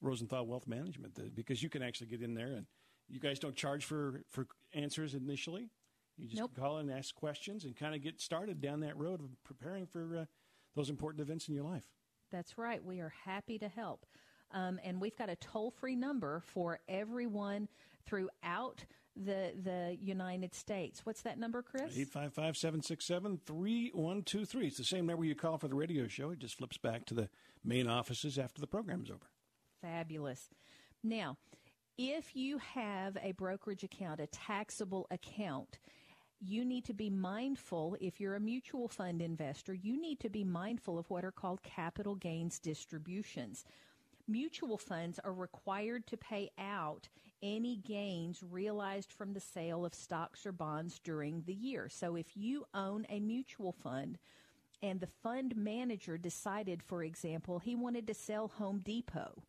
[0.01, 2.65] Rosenthal Wealth Management, because you can actually get in there and
[3.07, 5.69] you guys don't charge for for answers initially.
[6.17, 6.51] You just nope.
[6.57, 10.17] call and ask questions and kind of get started down that road of preparing for
[10.17, 10.25] uh,
[10.75, 11.83] those important events in your life.
[12.31, 12.83] That's right.
[12.83, 14.05] We are happy to help.
[14.51, 17.67] Um, and we've got a toll free number for everyone
[18.05, 18.85] throughout
[19.15, 21.05] the the United States.
[21.05, 21.95] What's that number, Chris?
[21.95, 24.67] 855 767 3123.
[24.67, 26.31] It's the same number you call for the radio show.
[26.31, 27.29] It just flips back to the
[27.63, 29.29] main offices after the program is over.
[29.81, 30.49] Fabulous.
[31.03, 31.37] Now,
[31.97, 35.79] if you have a brokerage account, a taxable account,
[36.45, 40.43] you need to be mindful if you're a mutual fund investor, you need to be
[40.43, 43.65] mindful of what are called capital gains distributions.
[44.27, 47.09] Mutual funds are required to pay out
[47.41, 51.89] any gains realized from the sale of stocks or bonds during the year.
[51.89, 54.17] So if you own a mutual fund
[54.81, 59.43] and the fund manager decided, for example, he wanted to sell Home Depot,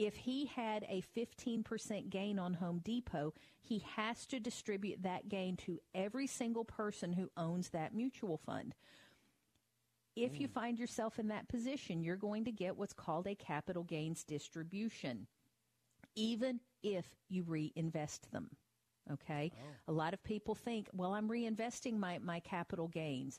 [0.00, 5.58] if he had a 15% gain on Home Depot, he has to distribute that gain
[5.58, 8.74] to every single person who owns that mutual fund.
[10.16, 10.40] If mm.
[10.40, 14.24] you find yourself in that position, you're going to get what's called a capital gains
[14.24, 15.26] distribution,
[16.16, 18.48] even if you reinvest them.
[19.12, 19.52] Okay?
[19.54, 19.92] Oh.
[19.92, 23.38] A lot of people think, well, I'm reinvesting my, my capital gains.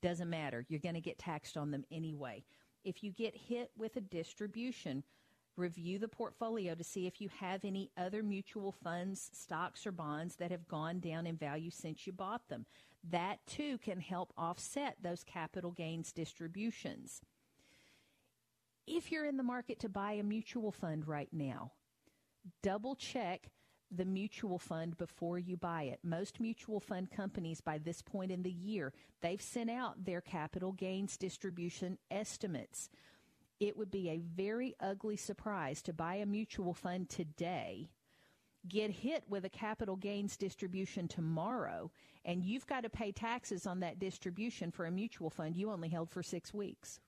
[0.00, 0.64] Doesn't matter.
[0.68, 2.44] You're going to get taxed on them anyway.
[2.82, 5.04] If you get hit with a distribution,
[5.56, 10.36] Review the portfolio to see if you have any other mutual funds, stocks, or bonds
[10.36, 12.64] that have gone down in value since you bought them.
[13.10, 17.20] That too can help offset those capital gains distributions.
[18.86, 21.72] If you're in the market to buy a mutual fund right now,
[22.62, 23.50] double check
[23.94, 26.00] the mutual fund before you buy it.
[26.02, 30.72] Most mutual fund companies by this point in the year, they've sent out their capital
[30.72, 32.88] gains distribution estimates
[33.62, 37.88] it would be a very ugly surprise to buy a mutual fund today,
[38.68, 41.88] get hit with a capital gains distribution tomorrow,
[42.24, 45.88] and you've got to pay taxes on that distribution for a mutual fund you only
[45.88, 46.98] held for six weeks.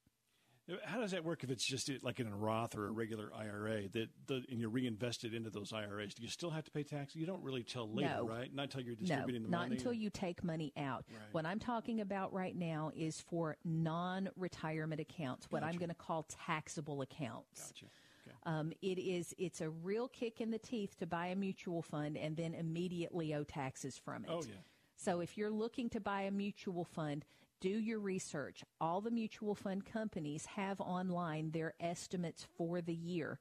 [0.85, 3.87] How does that work if it's just like in a Roth or a regular IRA
[3.89, 6.15] that the, and you're reinvested into those IRAs?
[6.15, 7.15] Do you still have to pay tax?
[7.15, 8.27] You don't really tell later, no.
[8.27, 8.55] right?
[8.55, 9.71] Not until you're distributing no, the money.
[9.71, 11.05] Not until you take money out.
[11.11, 11.21] Right.
[11.33, 15.73] What I'm talking about right now is for non-retirement accounts, what gotcha.
[15.73, 17.73] I'm going to call taxable accounts.
[17.73, 17.87] Gotcha.
[18.27, 18.37] Okay.
[18.45, 22.17] Um, it is it's a real kick in the teeth to buy a mutual fund
[22.17, 24.31] and then immediately owe taxes from it.
[24.31, 24.55] Oh yeah.
[24.97, 27.27] So if you're looking to buy a mutual fund,
[27.61, 28.63] do your research.
[28.81, 33.39] All the mutual fund companies have online their estimates for the year.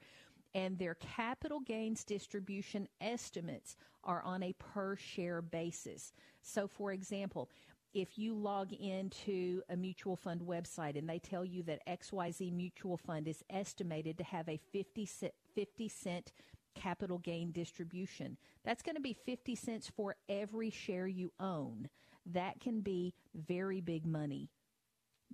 [0.55, 6.13] And their capital gains distribution estimates are on a per share basis.
[6.41, 7.49] So, for example,
[7.93, 12.97] if you log into a mutual fund website and they tell you that XYZ mutual
[12.97, 16.33] fund is estimated to have a 50 cent, 50 cent
[16.75, 21.89] capital gain distribution, that's going to be 50 cents for every share you own
[22.31, 24.49] that can be very big money.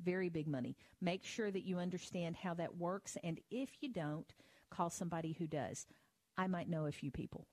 [0.01, 0.77] Very big money.
[1.01, 3.17] Make sure that you understand how that works.
[3.23, 4.31] And if you don't,
[4.69, 5.85] call somebody who does.
[6.37, 7.47] I might know a few people.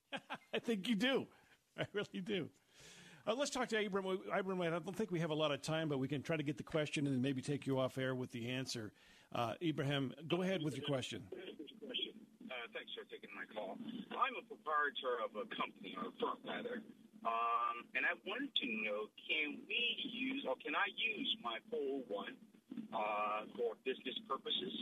[0.54, 1.26] I think you do.
[1.78, 2.48] I really do.
[3.26, 4.18] Uh, let's talk to Abram.
[4.32, 6.42] Abram, I don't think we have a lot of time, but we can try to
[6.42, 8.92] get the question and then maybe take you off air with the answer.
[9.34, 11.22] Uh, Ibrahim, go ahead with your question.
[11.32, 13.76] Uh, thanks for taking my call.
[14.16, 16.80] I'm a proprietor of a company, or a firm rather,
[17.26, 22.34] Um, and I wanted to know, can we use, or can I use my 401
[22.94, 24.72] uh, for business purposes?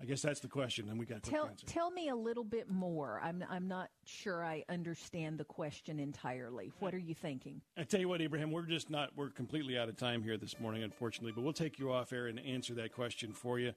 [0.00, 1.66] I guess that's the question, and we got a quick Tell answer.
[1.66, 3.20] tell me a little bit more.
[3.20, 6.70] I'm I'm not sure I understand the question entirely.
[6.78, 7.60] What are you thinking?
[7.76, 10.60] I tell you what, Abraham, we're just not, we're completely out of time here this
[10.60, 13.72] morning, unfortunately, but we'll take you off air and answer that question for you.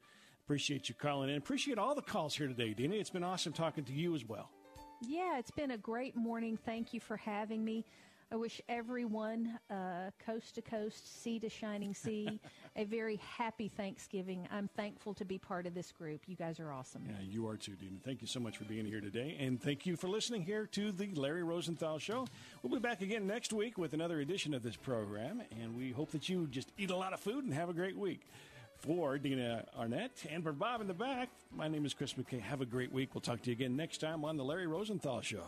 [0.46, 2.96] Appreciate you calling and Appreciate all the calls here today, Dina.
[2.96, 4.52] It's been awesome talking to you as well.
[5.02, 6.58] Yeah, it's been a great morning.
[6.64, 7.86] Thank you for having me.
[8.32, 12.40] I wish everyone, uh, coast to coast, sea to shining sea,
[12.78, 14.48] a very happy Thanksgiving.
[14.52, 16.22] I'm thankful to be part of this group.
[16.28, 17.04] You guys are awesome.
[17.10, 17.98] Yeah, you are too, Dina.
[18.06, 19.36] Thank you so much for being here today.
[19.38, 22.26] And thank you for listening here to the Larry Rosenthal Show.
[22.64, 25.42] We'll be back again next week with another edition of this program.
[25.62, 27.98] And we hope that you just eat a lot of food and have a great
[27.98, 28.22] week.
[28.82, 32.42] For Dina Arnett and for Bob in the back, my name is Chris McKay.
[32.42, 33.14] Have a great week.
[33.14, 35.44] We'll talk to you again next time on the Larry Rosenthal Show.